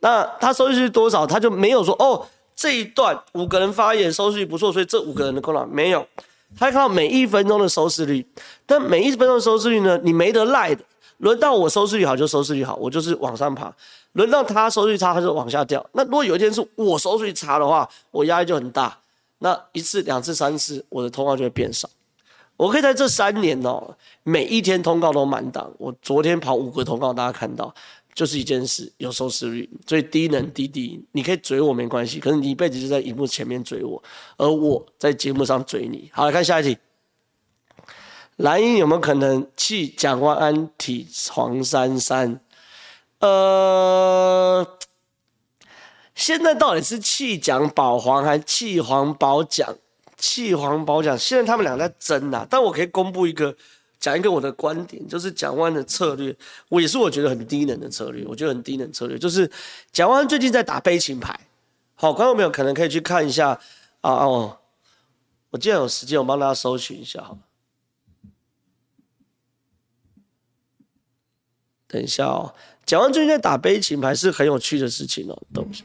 [0.00, 2.24] 那他收视率多少，他就没有说哦，
[2.58, 6.04] 这一段五个人发言收视率不错，所以这五个人的功劳没有。
[6.58, 8.26] 他看到每一分钟的收视率，
[8.66, 10.82] 但每一分钟收视率呢，你没得赖的。
[11.18, 13.70] 轮到我收视率好就收视率好，我就是往上爬；
[14.14, 15.84] 轮到他收视率差，他就往下掉。
[15.92, 18.98] 那如果有一天是我收视率差的话，我压力就很大。
[19.38, 21.88] 那一次、两次、三次，我的通告就会变少。
[22.56, 23.94] 我可以在这三年哦，
[24.24, 25.70] 每一天通告都满档。
[25.78, 27.72] 我昨天跑五个通告，大家看到。
[28.18, 34.02] 就是一件事，有收视率，所以低能低低，你可以追我没关系，可是你一辈子就在荧幕前面追我，
[34.36, 36.10] 而我在节目上追你。
[36.12, 36.76] 好，来看下一题，
[38.38, 42.40] 蓝英有没有可能弃蒋万安挺黄珊珊？
[43.20, 44.66] 呃，
[46.16, 49.76] 现在到底是弃蒋保黄还弃黄保蒋？
[50.16, 53.54] 弃黄保蒋，现在他们俩在争啊，但我可以公布一个。
[54.00, 56.36] 讲一个我的观点，就是蒋万的策略，
[56.68, 58.24] 我也是我觉得很低能的策略。
[58.26, 59.50] 我觉得很低能策略，就是
[59.90, 61.38] 蒋万最近在打悲情牌。
[61.94, 63.60] 好，观众朋友可能可以去看一下
[64.00, 64.58] 啊哦。
[65.50, 67.38] 我既然有时间，我帮大家搜寻一下好。
[71.88, 75.84] 等一下哦，蒋万最近在打悲情牌是很有趣的事情哦，等一下。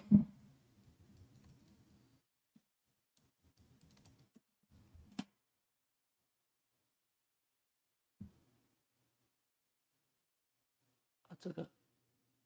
[11.44, 11.68] 这个，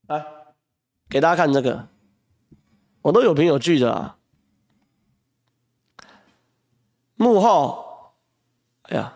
[0.08, 0.26] 来
[1.08, 1.88] 给大家看这个，
[3.04, 4.18] 我都有凭有据的啊。
[7.16, 8.14] 幕后，
[8.82, 9.14] 哎呀，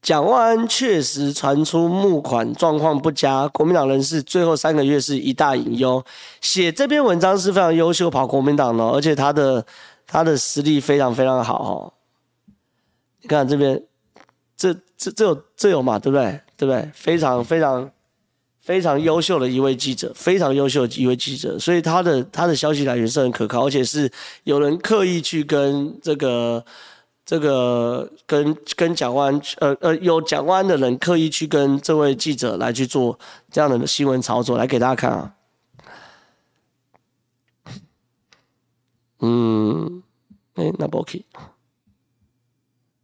[0.00, 6.04] 蒋万安确实传出募款状况不佳，国民党人士最后三个月是一大隐忧。
[6.40, 9.66] 写这篇文章是非常优秀，跑国民党的，而且他的
[10.06, 11.92] 他的实力非常非常好哦。
[13.22, 13.84] 你看这边。
[14.56, 16.40] 这这这有这有嘛，对不对？
[16.56, 16.90] 对不对？
[16.94, 17.90] 非常非常
[18.60, 24.10] 非常优秀的一位记者，非常优秀的一位记者，所以他的他的消息来源是很可靠，而且是
[24.44, 26.64] 有人刻意去跟这个
[27.24, 33.18] 这个跟跟蒋万呃呃有蒋万的人刻意去跟这位记者来去做
[33.50, 35.34] 这样的新闻操作，来给大家看啊。
[39.24, 40.02] 嗯，
[40.54, 41.24] 哎，那不 OK。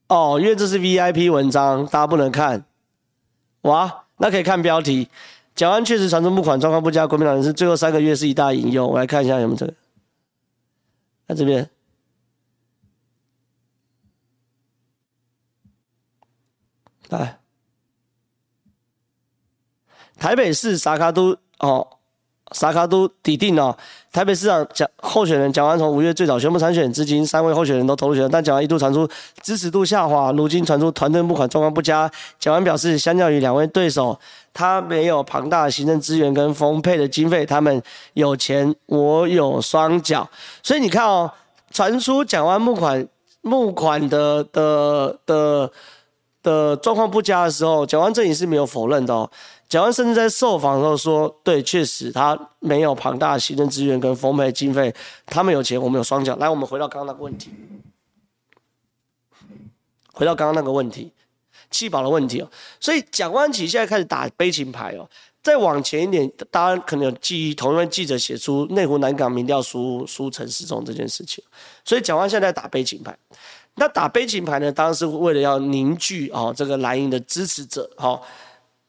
[0.09, 2.65] 哦，因为这是 VIP 文章，大家不能看。
[3.63, 5.09] 哇，那可以看标题。
[5.55, 8.87] 蒋安确实传出募款状况不佳，国民党人士最后三个月是一大隐忧。
[8.87, 9.75] 我来看一下有没有这个。
[11.27, 11.69] 在这边，
[17.11, 17.39] 来，
[20.17, 21.98] 台北市萨卡都哦。
[22.53, 23.77] 萨卡都抵定哦，
[24.11, 29.07] 台北市长蒋候选人蒋万安从五月最早宣布参选，至今三位候选人都投入选战，但蒋万安一度传出
[29.43, 32.11] 支持度下滑，如今传出团队募款状况不佳。
[32.39, 34.19] 蒋万安表示，相较于两位对手，
[34.55, 37.83] 他没有庞大的行政资源跟丰沛的经费，他们
[38.15, 40.29] 有钱，我有双脚。
[40.63, 41.31] 所以你看哦，
[41.71, 43.07] 传出蒋万安募款
[43.43, 45.71] 募款的的的
[46.43, 49.31] 的状况不佳的时候，蒋万安阵营是没有否认的哦。
[49.69, 54.95] 蒋万甚至在受访的时候说：“对，确实他没有庞大的行政资源跟丰沛经费，
[55.27, 57.51] 他们有钱，我们有双脚。”来，我们回到刚刚那个问题，
[60.15, 61.13] 回到刚刚那个问题，
[61.71, 62.51] 弃保的问题哦。
[62.81, 65.07] 所以蒋万安现在开始打悲情牌哦。
[65.43, 71.45] 再往前一点，大家可能有记忆，同一位记者写出内湖南港民调输输陈时中这件事情，
[71.85, 73.15] 所以蒋万现在打悲情牌。
[73.75, 78.23] 那打悲情牌呢，当然是为了要凝聚哦这个蓝营的支持者，好、哦。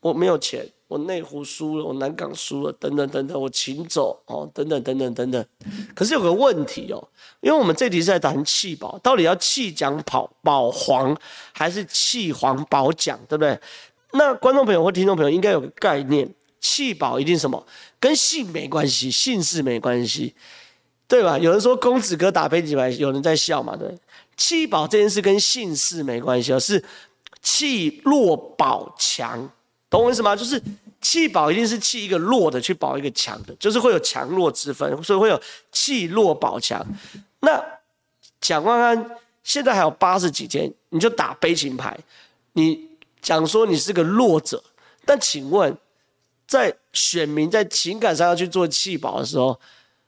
[0.02, 5.46] 我没有钱，我内湖输了，我南港输了，等等等等，我请走哦，等等等等等等。
[5.94, 7.08] 可是有个问题哦，
[7.42, 11.16] 因为我们这题是在谈弃保，到底要弃奖保保黄，
[11.52, 13.60] 还是弃黄保奖，对不对？
[14.14, 17.64] 那观众朋友或听众朋友应该有个概念，弃保一定什么？
[18.00, 20.34] 跟姓没关系，姓氏没关系，
[21.10, 21.38] 对吧？
[21.38, 23.76] 有人说公子哥打悲情牌，有人在笑嘛？
[23.76, 23.94] 对，
[24.38, 26.84] 弃保这件事跟姓氏没关系，而是
[27.42, 29.52] 弃弱保强。
[29.90, 30.36] 懂我意思吗？
[30.36, 30.62] 就是
[31.02, 36.86] 弃保一定是弃一个弱的去保一个强的，就是会有强弱之分，所以会有弃弱保强。
[37.40, 37.64] 那
[38.40, 41.98] 蒋万安现在还有八十几天，你就打悲情牌，
[42.54, 42.90] 你
[43.22, 44.64] 讲说你是个弱者，
[45.06, 45.76] 但请问，
[46.48, 49.60] 在选民在情感上要去做弃保的时候，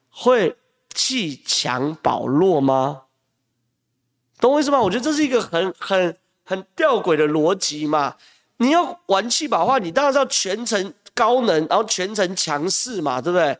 [0.09, 0.55] 会
[0.93, 3.03] 弃强保弱吗？
[4.39, 4.79] 懂我意思吗？
[4.79, 8.15] 我觉得这是一个很很很吊诡的逻辑嘛。
[8.61, 13.57] 你要玩弃保的话，你当然是要全程高能，然后全程强势嘛，对不对？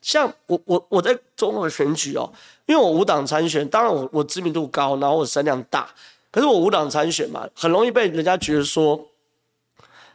[0.00, 2.32] 像我我我在中和选举哦，
[2.64, 5.86] 因为我无党参选，当然我我知名度高，然后我声量大，
[6.30, 8.98] 可是我无党参选嘛，很容易被人家觉得说，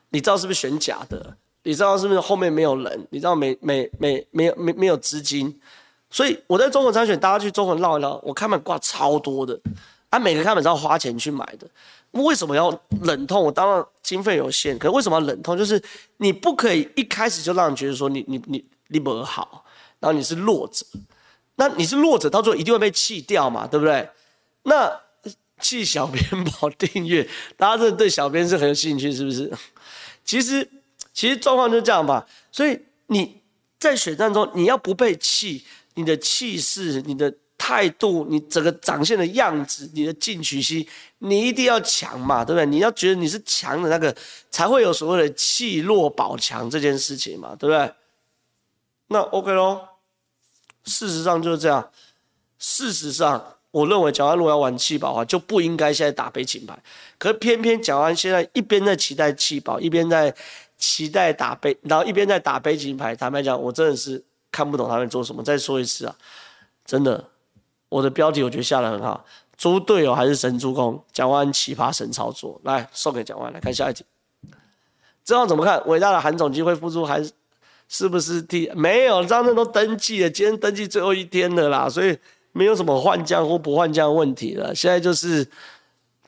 [0.10, 1.38] 你知道是不是选假的？
[1.62, 3.08] 你知道是不是后面没有人？
[3.12, 5.62] 你知道没没没没有没没有资金？
[6.10, 9.60] 所以我在中国参选，大家去中和绕一绕，我看板挂超多的，
[10.10, 11.68] 啊，每个看板是要花钱去买的。
[12.22, 12.70] 为什么要
[13.02, 13.44] 冷痛？
[13.44, 15.58] 我当然经费有限，可是为什么要冷痛？
[15.58, 15.82] 就是
[16.18, 19.66] 你不可以一开始就让人觉得说你你你你不好，
[20.00, 20.86] 然后你是弱者，
[21.56, 24.08] 那你是弱者，到最后一定会被弃掉嘛，对不对？
[24.64, 25.02] 那
[25.60, 29.52] 弃小编保订阅，大家真的对小编是很有兴趣，是不是？
[30.24, 30.70] 其实
[31.14, 32.28] 其实状况就这样吧。
[32.52, 33.42] 所以你
[33.80, 35.64] 在选战中，你要不被弃，
[35.96, 37.34] 你的气势，你的。
[37.66, 40.86] 态度，你整个展现的样子，你的进取心，
[41.20, 42.66] 你一定要强嘛，对不对？
[42.66, 44.14] 你要觉得你是强的那个，
[44.52, 47.94] 才会有所谓的弃弱保强这件事情嘛，对不对？
[49.08, 49.88] 那 OK 咯，
[50.84, 51.90] 事实上就是这样。
[52.60, 56.78] 事实上，我认为蒋万如果要玩弃保的话，就不应该现在打悲情牌。
[57.18, 60.36] 可是偏偏蒋万现在一边在期待弃保，一边在
[60.78, 63.16] 期待打悲，然后一边在打悲情牌。
[63.16, 65.42] 坦白讲，我真的是看不懂他们做什么。
[65.42, 66.14] 再说一次啊，
[66.86, 67.30] 真的。
[67.94, 69.24] 我的标题我觉得下的很好，
[69.56, 71.00] 猪队友还是神助攻？
[71.12, 73.54] 蒋万奇葩神操作，来送给蒋万。
[73.54, 74.04] 来看下一题，
[75.24, 75.80] 这样怎么看？
[75.86, 77.32] 伟大的韩总机会复出还是
[77.88, 79.24] 是不是第没有？
[79.24, 82.18] 张正都登记了，今天登记最后一天的啦，所以
[82.52, 84.74] 没有什么换将或不换将问题了。
[84.74, 85.48] 现在就是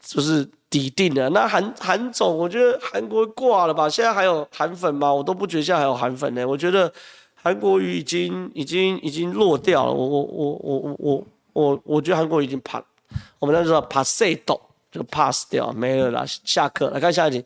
[0.04, 1.28] 就是底定了。
[1.32, 3.90] 那韩韩总，我觉得韩国挂了吧？
[3.90, 5.12] 现在还有韩粉吗？
[5.12, 6.94] 我都不觉得现在还有韩粉呢、我觉得
[7.34, 9.92] 韩国瑜已经已经已经落掉了。
[9.92, 11.24] 我我我我我我。
[11.56, 12.84] 我我觉得韩国已经 pass，
[13.40, 14.60] 我们那时候 pass 掉
[14.92, 16.26] 就 pass 掉没了啦。
[16.28, 17.46] 下课来看下一题，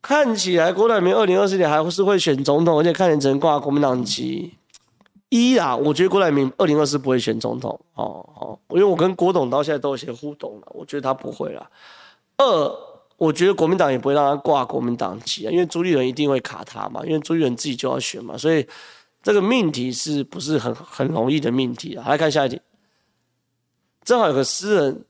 [0.00, 4.54] 看起来郭台铭二零二四年还是会选总统，而且看起来只能挂国民党籍。
[5.28, 11.70] 一啊，我觉得郭台铭二零二四不会选总统哦哦，因为我跟郭董到现在都有些互动了，我觉得他不会了。
[12.38, 12.72] 二，
[13.18, 18.66] 我觉得国民党也不会让他挂国民党籍啊，因为朱立伦一定会卡他嘛，因为朱立伦自己就要选嘛，所以。
[19.24, 22.06] 这个命题是不是很很容易的命题啊？
[22.06, 22.60] 来看下一题，
[24.04, 25.04] 正好有个诗人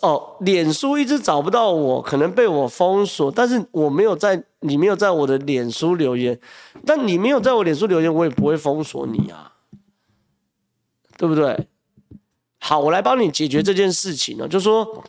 [0.00, 6.40] 哦，脸书一直找不到我，可能被我封锁，但是我没有在，你没有在我的脸书留言，
[6.86, 9.54] 但你没有在我脸书留言，我也不会封锁你啊，
[11.16, 11.66] 对不对？
[12.60, 15.02] 好，我来帮你解决这件事情呢，就说。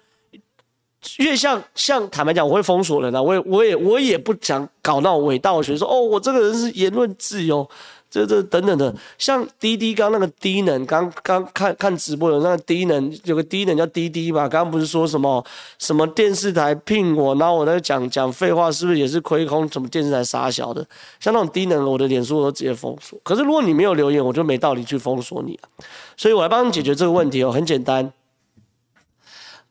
[1.17, 7.67] 因为像像坦白讲，我会封锁人啊，我也我也我也不想搞那种伪道学，说哦，我这个人是言论自由，
[8.09, 8.93] 这这等等的。
[9.17, 15.43] 像滴滴刚那个低能，刚刚看看直播有那个低能，有个低能叫滴滴嘛，刚刚不是说什么
[15.79, 19.67] 什么电视台聘我，然后我在讲讲废话，是不是也是亏空？
[19.71, 20.85] 什么电视台傻小的？
[21.19, 23.19] 像那种低能，我的脸书我都直接封锁。
[23.23, 25.69] 可是如果你没有留言，我就没道理去封锁你啊。
[26.15, 28.11] 所以我来帮你解决这个问题哦，很简单。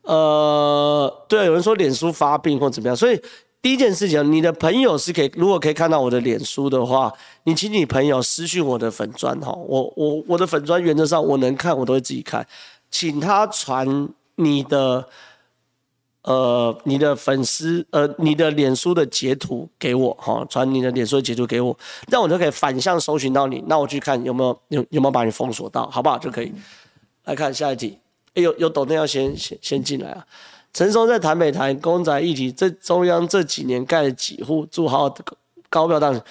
[0.03, 3.19] 呃，对啊，有人说脸书发病或怎么样，所以
[3.61, 7.13] 第一件事情，你的朋友是可以，如果可以看到我的脸书的话，
[7.45, 12.45] 你请你朋友私讯我的粉砖哈，我我我的粉砖原则上我能看，我都会自己看，
[12.91, 15.07] 请他传你的
[16.23, 21.73] 呃你的粉丝呃你的脸书的截图给我哈，传你的脸书的截图给我，
[22.07, 26.17] 这样我就可以反向搜寻到你，那我去看有没有有有没有把你封锁到，好不好？
[26.17, 26.51] 就可以
[27.23, 27.97] 来看下一题。
[28.35, 30.25] 欸、有有抖内要先先先进来啊！
[30.73, 35.07] 陈松在台北谈公宅议题，这中央这几年盖了几户住好
[35.69, 36.23] 高票当选。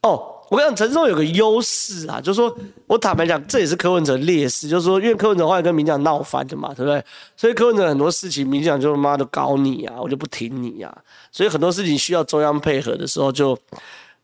[0.00, 2.56] 哦，我跟你讲，陈松有个优势啊，就是说
[2.86, 7.04] 我坦白讲，这也是柯文哲劣势，就是说，因为柯文哲后来跟民进党闹翻的嘛，对不对？
[7.36, 10.96] 所以柯文哲很多事情，民进党就他妈的搞你啊，我就不挺你啊。
[11.30, 13.58] 所以很多事情需要中央配合的时候，就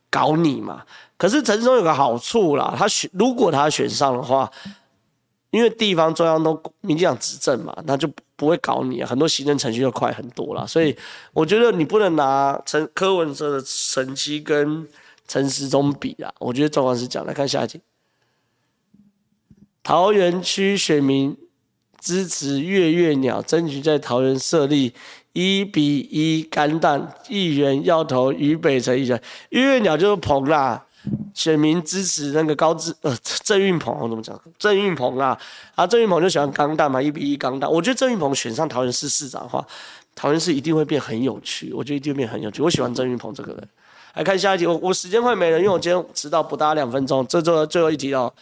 [0.09, 0.83] 搞你嘛。
[1.19, 4.51] 可是陈松有个好处啦，他选如果他选上的话。
[5.57, 10.67] 因为地方中央都民进党执政嘛，那就不会搞你啊，很多行政程序就快很多了。
[10.67, 10.95] 所以
[11.33, 14.87] 我觉得你不能拿陈柯文哲的成绩跟
[15.27, 16.31] 陈时中比啊。
[16.39, 17.81] 我觉得状况是这样，来看下一题。
[19.83, 21.35] 桃园区选民
[21.99, 24.93] 支持月月鸟，争取在桃园设立
[25.33, 29.23] 一比一肝蛋议员，要投于北辰议员。
[29.49, 30.86] 月月鸟就是彭啦。
[31.37, 33.15] 选民支持那个高志呃
[33.45, 34.41] 郑运鹏，我怎么讲？
[34.59, 35.39] 郑运鹏啊，
[35.75, 37.71] 啊郑运鹏就喜欢钢弹嘛，一比一钢弹。
[37.71, 39.65] 我觉得郑运鹏选上桃园市市长的话，
[40.15, 41.71] 桃园市一定会变很有趣。
[41.75, 42.63] 我觉得一定会变很有趣。
[42.63, 43.69] 我喜欢郑运鹏这个人。
[44.15, 47.25] 来看下一题，我我时间快没了，因为我今天迟到不大两分钟。
[47.27, 48.33] 这最后最后一题哦，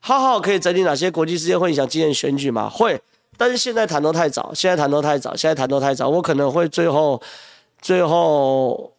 [0.00, 2.68] 浩浩可以整理哪些国际事件会影响今年选举吗？
[2.68, 3.00] 会，
[3.36, 7.22] 但是现在谈都太早，现在谈都太早，现在谈都太早，我可能会最后
[7.80, 8.92] 最后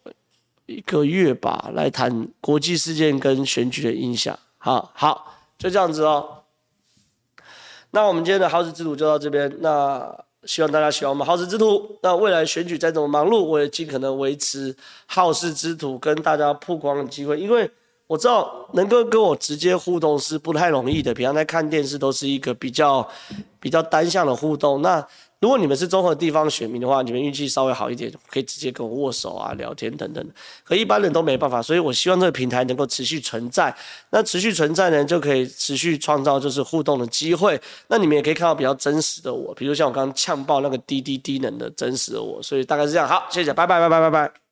[0.66, 4.38] 一个月吧来谈国际事件跟选举的影响。
[4.58, 6.42] 好好，就这样子哦。
[7.90, 9.50] 那我们今天的好事之徒就到这边。
[9.60, 10.14] 那
[10.44, 11.98] 希望大家喜欢我们好事之徒。
[12.02, 17.70] 那未来选举再怎么忙碌，我也尽可能维持好事之徒跟大家曝光的机会，因为。
[18.08, 23.04] 我知道能够跟我直接互动是不太容易的，平常在看电视都是一个比较
[23.58, 24.80] 比较单向的互动。
[24.80, 25.04] 那
[25.46, 30.28] 如果你们是综合地方选民的话，你们运气稍微好一点，可以直接跟我握手啊、聊天等等。
[30.64, 33.72] 可一般人都没办法，所以我希望这个平台能够持续存在。
[34.10, 37.60] 那持续存在呢，就可以持续创造就是互动的机会。
[37.86, 42.42] 那你们也可以看到比较真实的我，比如像我刚刚呛爆那个滴滴滴能的真实的我。
[42.42, 43.06] 所以大概是这样。
[43.06, 44.45] 好，谢谢，拜拜，拜拜，拜拜。